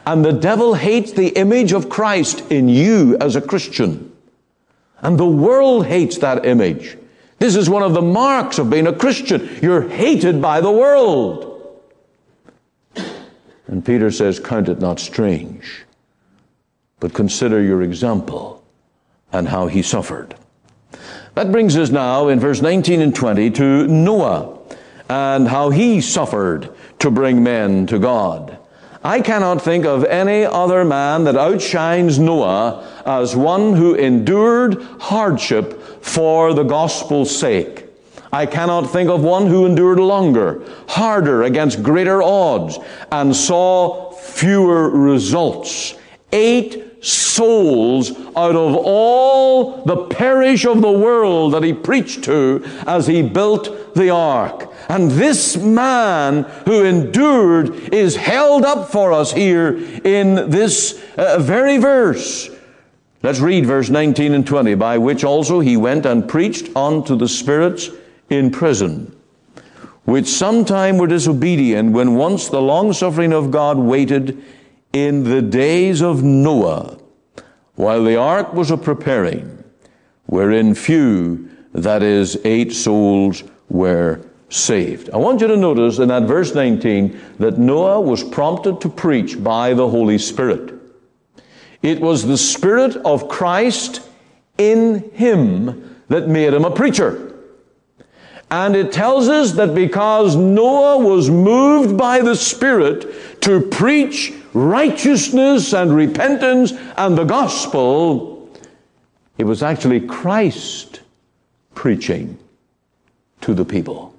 And 0.04 0.24
the 0.24 0.32
devil 0.32 0.74
hates 0.74 1.12
the 1.12 1.28
image 1.28 1.72
of 1.72 1.88
Christ 1.88 2.50
in 2.50 2.68
you 2.68 3.16
as 3.20 3.36
a 3.36 3.40
Christian. 3.40 4.12
And 5.00 5.18
the 5.18 5.26
world 5.26 5.86
hates 5.86 6.18
that 6.18 6.46
image. 6.46 6.96
This 7.38 7.54
is 7.54 7.68
one 7.68 7.82
of 7.82 7.92
the 7.92 8.02
marks 8.02 8.58
of 8.58 8.70
being 8.70 8.86
a 8.86 8.92
Christian. 8.92 9.58
You're 9.60 9.88
hated 9.88 10.40
by 10.40 10.60
the 10.60 10.70
world. 10.70 11.52
And 13.66 13.84
Peter 13.84 14.10
says, 14.10 14.40
Count 14.40 14.68
it 14.68 14.80
not 14.80 15.00
strange, 15.00 15.84
but 17.00 17.12
consider 17.12 17.62
your 17.62 17.82
example 17.82 18.64
and 19.32 19.48
how 19.48 19.66
he 19.66 19.82
suffered. 19.82 20.34
That 21.34 21.52
brings 21.52 21.76
us 21.76 21.90
now 21.90 22.28
in 22.28 22.40
verse 22.40 22.62
19 22.62 23.02
and 23.02 23.14
20 23.14 23.50
to 23.50 23.86
Noah 23.86 24.58
and 25.08 25.46
how 25.46 25.70
he 25.70 26.00
suffered 26.00 26.70
to 27.00 27.10
bring 27.10 27.42
men 27.42 27.86
to 27.88 27.98
God. 27.98 28.55
I 29.06 29.20
cannot 29.20 29.62
think 29.62 29.84
of 29.84 30.02
any 30.02 30.44
other 30.44 30.84
man 30.84 31.22
that 31.24 31.36
outshines 31.36 32.18
Noah 32.18 32.84
as 33.06 33.36
one 33.36 33.76
who 33.76 33.94
endured 33.94 34.82
hardship 34.98 35.80
for 36.02 36.52
the 36.52 36.64
gospel's 36.64 37.30
sake. 37.30 37.84
I 38.32 38.46
cannot 38.46 38.90
think 38.90 39.08
of 39.08 39.22
one 39.22 39.46
who 39.46 39.64
endured 39.64 40.00
longer, 40.00 40.60
harder, 40.88 41.44
against 41.44 41.84
greater 41.84 42.20
odds, 42.20 42.80
and 43.12 43.36
saw 43.36 44.10
fewer 44.10 44.90
results. 44.90 45.94
Eight 46.32 47.04
souls 47.04 48.10
out 48.10 48.56
of 48.56 48.74
all 48.74 49.84
the 49.84 50.06
parish 50.06 50.66
of 50.66 50.82
the 50.82 50.90
world 50.90 51.52
that 51.52 51.62
he 51.62 51.72
preached 51.72 52.24
to 52.24 52.64
as 52.88 53.06
he 53.06 53.22
built 53.22 53.94
the 53.94 54.10
ark. 54.10 54.68
And 54.88 55.10
this 55.10 55.56
man 55.56 56.44
who 56.64 56.84
endured 56.84 57.92
is 57.92 58.16
held 58.16 58.64
up 58.64 58.90
for 58.90 59.12
us 59.12 59.32
here 59.32 59.76
in 60.04 60.50
this 60.50 61.02
uh, 61.16 61.38
very 61.40 61.78
verse. 61.78 62.50
Let's 63.22 63.40
read 63.40 63.66
verse 63.66 63.90
19 63.90 64.34
and 64.34 64.46
20. 64.46 64.74
By 64.76 64.98
which 64.98 65.24
also 65.24 65.60
he 65.60 65.76
went 65.76 66.06
and 66.06 66.28
preached 66.28 66.74
unto 66.76 67.16
the 67.16 67.28
spirits 67.28 67.90
in 68.30 68.50
prison, 68.50 69.16
which 70.04 70.28
sometime 70.28 70.98
were 70.98 71.08
disobedient 71.08 71.92
when 71.92 72.14
once 72.14 72.48
the 72.48 72.62
long 72.62 72.92
suffering 72.92 73.32
of 73.32 73.50
God 73.50 73.78
waited 73.78 74.42
in 74.92 75.24
the 75.24 75.42
days 75.42 76.00
of 76.00 76.22
Noah, 76.22 76.98
while 77.74 78.04
the 78.04 78.16
ark 78.16 78.54
was 78.54 78.70
a 78.70 78.76
preparing, 78.76 79.64
wherein 80.26 80.74
few, 80.74 81.50
that 81.72 82.02
is, 82.02 82.38
eight 82.44 82.72
souls, 82.72 83.42
were 83.68 84.20
saved. 84.48 85.10
I 85.10 85.16
want 85.16 85.40
you 85.40 85.46
to 85.48 85.56
notice 85.56 85.98
in 85.98 86.08
that 86.08 86.24
verse 86.24 86.54
19 86.54 87.20
that 87.38 87.58
Noah 87.58 88.00
was 88.00 88.22
prompted 88.22 88.80
to 88.80 88.88
preach 88.88 89.42
by 89.42 89.74
the 89.74 89.88
Holy 89.88 90.18
Spirit. 90.18 90.74
It 91.82 92.00
was 92.00 92.26
the 92.26 92.38
Spirit 92.38 92.96
of 92.96 93.28
Christ 93.28 94.08
in 94.58 95.10
him 95.10 95.96
that 96.08 96.28
made 96.28 96.54
him 96.54 96.64
a 96.64 96.70
preacher. 96.70 97.34
And 98.50 98.76
it 98.76 98.92
tells 98.92 99.28
us 99.28 99.52
that 99.52 99.74
because 99.74 100.36
Noah 100.36 100.98
was 100.98 101.28
moved 101.28 101.96
by 101.96 102.20
the 102.20 102.36
Spirit 102.36 103.42
to 103.42 103.60
preach 103.60 104.32
righteousness 104.52 105.72
and 105.72 105.94
repentance 105.94 106.72
and 106.96 107.18
the 107.18 107.24
gospel, 107.24 108.48
it 109.36 109.44
was 109.44 109.62
actually 109.62 110.00
Christ 110.00 111.00
preaching 111.74 112.38
to 113.42 113.52
the 113.52 113.64
people. 113.64 114.15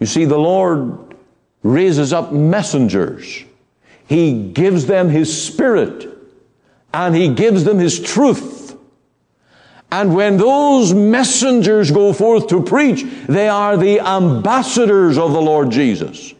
You 0.00 0.06
see, 0.06 0.24
the 0.24 0.38
Lord 0.38 1.14
raises 1.62 2.12
up 2.12 2.32
messengers. 2.32 3.44
He 4.08 4.50
gives 4.50 4.86
them 4.86 5.08
His 5.08 5.46
Spirit 5.46 6.08
and 6.92 7.14
He 7.14 7.28
gives 7.28 7.64
them 7.64 7.78
His 7.78 8.00
truth. 8.00 8.76
And 9.92 10.14
when 10.14 10.36
those 10.36 10.94
messengers 10.94 11.90
go 11.90 12.12
forth 12.12 12.48
to 12.48 12.62
preach, 12.62 13.04
they 13.28 13.48
are 13.48 13.76
the 13.76 14.00
ambassadors 14.00 15.18
of 15.18 15.32
the 15.32 15.40
Lord 15.40 15.70
Jesus. 15.70 16.32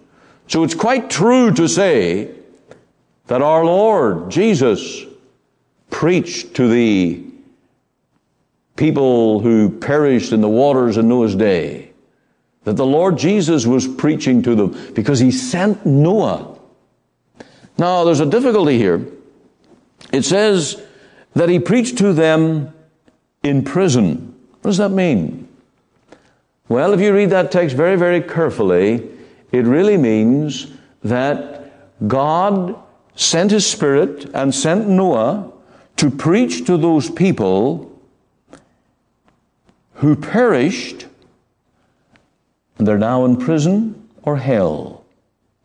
So 0.46 0.64
it's 0.64 0.74
quite 0.74 1.10
true 1.10 1.52
to 1.52 1.68
say 1.68 2.30
that 3.26 3.42
our 3.42 3.64
Lord 3.64 4.30
Jesus 4.30 5.04
preached 5.90 6.54
to 6.54 6.68
the 6.68 7.24
people 8.76 9.40
who 9.40 9.68
perished 9.68 10.32
in 10.32 10.40
the 10.40 10.48
waters 10.48 10.96
in 10.96 11.08
Noah's 11.08 11.34
day 11.34 11.79
that 12.64 12.76
the 12.76 12.86
Lord 12.86 13.16
Jesus 13.18 13.66
was 13.66 13.86
preaching 13.86 14.42
to 14.42 14.54
them 14.54 14.92
because 14.94 15.18
he 15.18 15.30
sent 15.30 15.84
Noah. 15.86 16.58
Now, 17.78 18.04
there's 18.04 18.20
a 18.20 18.26
difficulty 18.26 18.76
here. 18.76 19.06
It 20.12 20.22
says 20.22 20.82
that 21.34 21.48
he 21.48 21.58
preached 21.58 21.98
to 21.98 22.12
them 22.12 22.72
in 23.42 23.64
prison. 23.64 24.34
What 24.60 24.70
does 24.70 24.78
that 24.78 24.90
mean? 24.90 25.48
Well, 26.68 26.92
if 26.92 27.00
you 27.00 27.14
read 27.14 27.30
that 27.30 27.50
text 27.50 27.74
very, 27.74 27.96
very 27.96 28.20
carefully, 28.20 29.08
it 29.50 29.64
really 29.64 29.96
means 29.96 30.68
that 31.02 31.72
God 32.06 32.76
sent 33.14 33.50
his 33.50 33.66
spirit 33.66 34.26
and 34.34 34.54
sent 34.54 34.88
Noah 34.88 35.50
to 35.96 36.10
preach 36.10 36.66
to 36.66 36.76
those 36.76 37.10
people 37.10 37.90
who 39.94 40.16
perished 40.16 41.06
and 42.80 42.88
they're 42.88 42.96
now 42.96 43.26
in 43.26 43.36
prison 43.36 44.08
or 44.22 44.38
hell. 44.38 45.04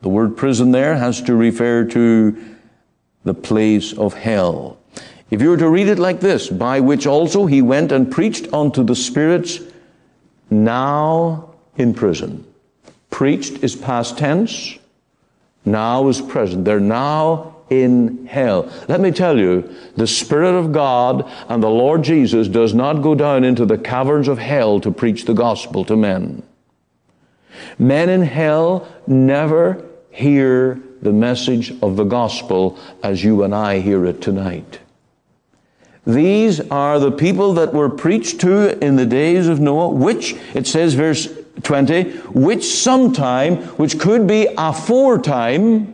The 0.01 0.09
word 0.09 0.35
prison 0.35 0.71
there 0.71 0.97
has 0.97 1.21
to 1.21 1.33
refer 1.33 1.85
to 1.85 2.37
the 3.23 3.33
place 3.33 3.93
of 3.93 4.13
hell. 4.13 4.77
If 5.31 5.41
you 5.41 5.51
were 5.51 5.57
to 5.57 5.69
read 5.69 5.87
it 5.87 5.97
like 5.97 6.19
this, 6.19 6.49
by 6.49 6.81
which 6.81 7.07
also 7.07 7.45
he 7.45 7.61
went 7.61 7.93
and 7.93 8.11
preached 8.11 8.51
unto 8.53 8.83
the 8.83 8.97
spirits 8.97 9.61
now 10.49 11.55
in 11.77 11.93
prison. 11.93 12.45
Preached 13.11 13.63
is 13.63 13.77
past 13.77 14.17
tense, 14.17 14.77
now 15.63 16.09
is 16.09 16.19
present. 16.19 16.65
They're 16.65 16.81
now 16.81 17.55
in 17.69 18.25
hell. 18.25 18.69
Let 18.89 18.99
me 18.99 19.11
tell 19.11 19.39
you, 19.39 19.73
the 19.95 20.05
Spirit 20.05 20.53
of 20.53 20.73
God 20.73 21.31
and 21.47 21.63
the 21.63 21.69
Lord 21.69 22.03
Jesus 22.03 22.49
does 22.49 22.73
not 22.73 23.01
go 23.01 23.15
down 23.15 23.45
into 23.45 23.65
the 23.65 23.77
caverns 23.77 24.27
of 24.27 24.37
hell 24.37 24.81
to 24.81 24.91
preach 24.91 25.23
the 25.23 25.33
gospel 25.33 25.85
to 25.85 25.95
men. 25.95 26.43
Men 27.77 28.09
in 28.09 28.21
hell 28.21 28.87
never 29.07 29.85
hear 30.09 30.81
the 31.01 31.11
message 31.11 31.71
of 31.81 31.95
the 31.95 32.03
gospel 32.03 32.79
as 33.03 33.23
you 33.23 33.43
and 33.43 33.53
I 33.53 33.79
hear 33.79 34.05
it 34.05 34.21
tonight. 34.21 34.79
These 36.05 36.59
are 36.69 36.99
the 36.99 37.11
people 37.11 37.53
that 37.53 37.73
were 37.73 37.89
preached 37.89 38.39
to 38.41 38.77
in 38.83 38.95
the 38.95 39.05
days 39.05 39.47
of 39.47 39.59
Noah, 39.59 39.89
which, 39.89 40.35
it 40.53 40.67
says, 40.67 40.93
verse 40.93 41.27
20, 41.63 42.11
which 42.29 42.63
sometime, 42.63 43.57
which 43.77 43.99
could 43.99 44.27
be 44.27 44.47
aforetime, 44.57 45.93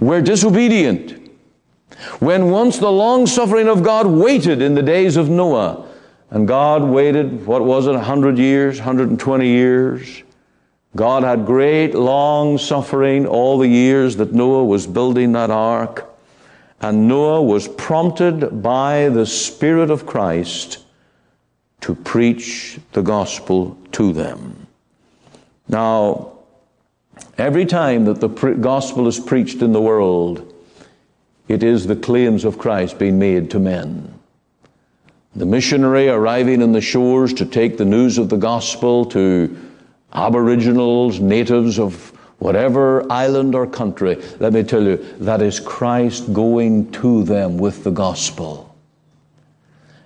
were 0.00 0.20
disobedient. 0.20 1.16
When 2.18 2.50
once 2.50 2.78
the 2.78 2.90
long 2.90 3.26
suffering 3.26 3.68
of 3.68 3.82
God 3.82 4.06
waited 4.06 4.62
in 4.62 4.74
the 4.74 4.82
days 4.82 5.16
of 5.16 5.28
Noah, 5.28 5.86
and 6.30 6.46
God 6.46 6.84
waited, 6.84 7.44
what 7.46 7.64
was 7.64 7.86
it, 7.86 7.92
100 7.92 8.38
years, 8.38 8.78
120 8.78 9.48
years? 9.48 10.22
God 10.94 11.24
had 11.24 11.44
great 11.44 11.94
long 11.94 12.56
suffering 12.58 13.26
all 13.26 13.58
the 13.58 13.68
years 13.68 14.16
that 14.16 14.32
Noah 14.32 14.64
was 14.64 14.86
building 14.86 15.32
that 15.32 15.50
ark. 15.50 16.06
And 16.80 17.08
Noah 17.08 17.42
was 17.42 17.68
prompted 17.68 18.62
by 18.62 19.08
the 19.08 19.26
Spirit 19.26 19.90
of 19.90 20.06
Christ 20.06 20.84
to 21.82 21.94
preach 21.94 22.78
the 22.92 23.02
gospel 23.02 23.76
to 23.92 24.12
them. 24.12 24.66
Now, 25.68 26.32
every 27.38 27.66
time 27.66 28.04
that 28.06 28.20
the 28.20 28.28
gospel 28.28 29.06
is 29.08 29.20
preached 29.20 29.62
in 29.62 29.72
the 29.72 29.80
world, 29.80 30.52
it 31.48 31.62
is 31.62 31.86
the 31.86 31.96
claims 31.96 32.44
of 32.44 32.58
Christ 32.58 32.98
being 32.98 33.18
made 33.18 33.50
to 33.50 33.58
men. 33.58 34.19
The 35.36 35.46
missionary 35.46 36.08
arriving 36.08 36.60
in 36.60 36.72
the 36.72 36.80
shores 36.80 37.32
to 37.34 37.46
take 37.46 37.76
the 37.76 37.84
news 37.84 38.18
of 38.18 38.28
the 38.28 38.36
gospel 38.36 39.04
to 39.06 39.56
aboriginals, 40.12 41.20
natives 41.20 41.78
of 41.78 42.10
whatever 42.40 43.10
island 43.12 43.54
or 43.54 43.66
country, 43.66 44.20
let 44.40 44.52
me 44.52 44.62
tell 44.62 44.82
you, 44.82 44.96
that 45.18 45.40
is 45.42 45.60
Christ 45.60 46.32
going 46.32 46.90
to 46.92 47.22
them 47.22 47.58
with 47.58 47.84
the 47.84 47.90
gospel. 47.90 48.74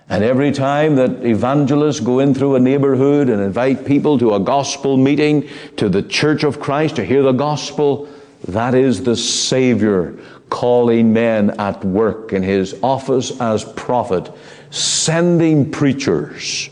And 0.09 0.23
every 0.23 0.51
time 0.51 0.97
that 0.97 1.25
evangelists 1.25 2.01
go 2.01 2.19
in 2.19 2.35
through 2.35 2.55
a 2.55 2.59
neighborhood 2.59 3.29
and 3.29 3.41
invite 3.41 3.85
people 3.85 4.19
to 4.19 4.35
a 4.35 4.39
gospel 4.39 4.97
meeting, 4.97 5.49
to 5.77 5.89
the 5.89 6.03
church 6.03 6.43
of 6.43 6.59
Christ 6.59 6.97
to 6.97 7.05
hear 7.05 7.23
the 7.23 7.31
gospel, 7.31 8.07
that 8.47 8.75
is 8.75 9.01
the 9.01 9.15
Savior 9.15 10.19
calling 10.49 11.11
men 11.11 11.49
at 11.59 11.83
work 11.83 12.33
in 12.33 12.43
his 12.43 12.75
office 12.83 13.39
as 13.41 13.63
prophet, 13.63 14.31
sending 14.75 15.71
preachers 15.71 16.69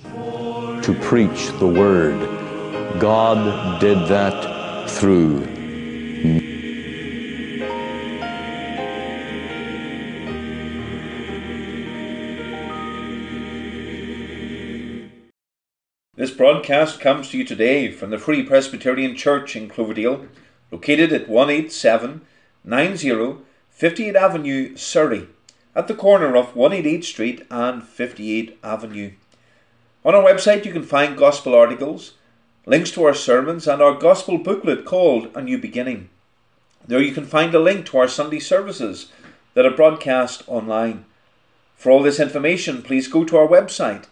to 0.83 0.93
preach 1.01 1.47
the 1.59 1.67
word. 1.67 2.19
God 2.99 3.79
did 3.79 3.97
that 4.09 4.89
through 4.89 5.47
This 16.15 16.31
broadcast 16.31 16.99
comes 16.99 17.29
to 17.29 17.37
you 17.37 17.43
today 17.43 17.91
from 17.91 18.09
the 18.09 18.17
Free 18.17 18.43
Presbyterian 18.43 19.15
Church 19.15 19.55
in 19.55 19.67
Cloverdale, 19.67 20.25
located 20.71 21.11
at 21.11 21.29
18790 21.29 23.37
58 23.69 24.15
Avenue, 24.15 24.77
Surrey, 24.77 25.27
at 25.75 25.87
the 25.87 25.95
corner 25.95 26.35
of 26.35 26.55
188 26.55 27.03
Street 27.03 27.47
and 27.49 27.83
58 27.83 28.59
Avenue. 28.63 29.11
On 30.05 30.13
our 30.13 30.23
website, 30.23 30.65
you 30.65 30.73
can 30.73 30.83
find 30.83 31.17
gospel 31.17 31.55
articles, 31.55 32.13
links 32.65 32.91
to 32.91 33.05
our 33.05 33.13
sermons, 33.13 33.67
and 33.67 33.81
our 33.81 33.95
gospel 33.95 34.37
booklet 34.37 34.85
called 34.85 35.29
A 35.35 35.41
New 35.41 35.57
Beginning. 35.57 36.09
There 36.85 37.01
you 37.01 37.13
can 37.13 37.25
find 37.25 37.55
a 37.55 37.59
link 37.59 37.85
to 37.87 37.97
our 37.97 38.07
Sunday 38.07 38.39
services 38.39 39.11
that 39.53 39.65
are 39.65 39.71
broadcast 39.71 40.43
online. 40.47 41.05
For 41.75 41.91
all 41.91 42.03
this 42.03 42.19
information, 42.19 42.81
please 42.81 43.07
go 43.07 43.23
to 43.23 43.37
our 43.37 43.47
website 43.47 44.05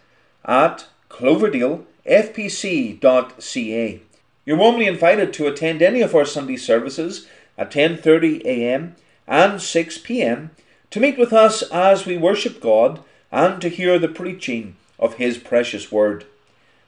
at 0.44 0.86
cloverdalefpc.ca. 1.10 4.02
You're 4.44 4.56
warmly 4.56 4.86
invited 4.86 5.32
to 5.34 5.46
attend 5.46 5.82
any 5.82 6.00
of 6.00 6.14
our 6.14 6.24
Sunday 6.24 6.56
services 6.56 7.28
at 7.56 7.70
10:30 7.70 8.44
a.m. 8.44 8.96
and 9.26 9.62
6 9.62 9.98
p.m. 9.98 10.50
to 10.92 11.00
meet 11.00 11.18
with 11.18 11.32
us 11.32 11.62
as 11.72 12.06
we 12.06 12.16
worship 12.18 12.60
God 12.60 13.00
and 13.32 13.60
to 13.62 13.68
hear 13.68 13.98
the 13.98 14.08
preaching 14.08 14.76
of 14.98 15.14
his 15.14 15.38
precious 15.38 15.90
word. 15.90 16.26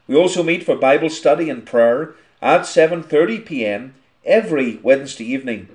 We 0.07 0.15
also 0.15 0.43
meet 0.43 0.63
for 0.63 0.77
Bible 0.77 1.09
study 1.09 1.49
and 1.49 1.67
prayer 1.67 2.15
at 2.43 2.63
7:30 2.63 3.47
p.m. 3.47 3.95
every 4.25 4.77
Wednesday 4.83 5.25
evening. 5.25 5.69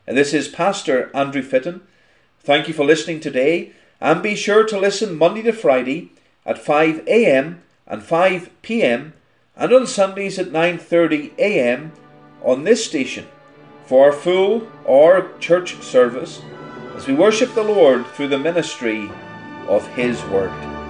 And 0.08 0.18
this 0.18 0.34
is 0.34 0.48
Pastor 0.48 1.12
Andrew 1.16 1.42
Fitton. 1.42 1.82
Thank 2.44 2.68
you 2.68 2.74
for 2.74 2.86
listening 2.86 3.20
today, 3.20 3.72
and 4.00 4.24
be 4.24 4.36
sure 4.36 4.64
to 4.64 4.80
listen 4.80 5.16
Monday 5.16 5.44
to 5.44 5.54
Friday 5.54 6.10
at 6.44 6.58
5 6.58 7.08
a.m. 7.08 7.62
and 7.86 8.02
5 8.02 8.50
p.m. 8.64 9.14
and 9.56 9.72
on 9.72 9.86
Sundays 9.86 10.40
at 10.40 10.48
9:30 10.48 11.38
a.m. 11.38 11.92
on 12.44 12.64
this 12.64 12.84
station 12.84 13.28
for 13.86 14.08
our 14.08 14.12
full 14.12 14.68
or 14.86 15.32
church 15.40 15.84
service 15.84 16.42
as 16.96 17.06
we 17.06 17.14
worship 17.14 17.54
the 17.54 17.64
Lord 17.64 18.08
through 18.08 18.30
the 18.30 18.40
ministry 18.40 19.12
of 19.68 19.86
His 19.90 20.24
Word. 20.26 20.81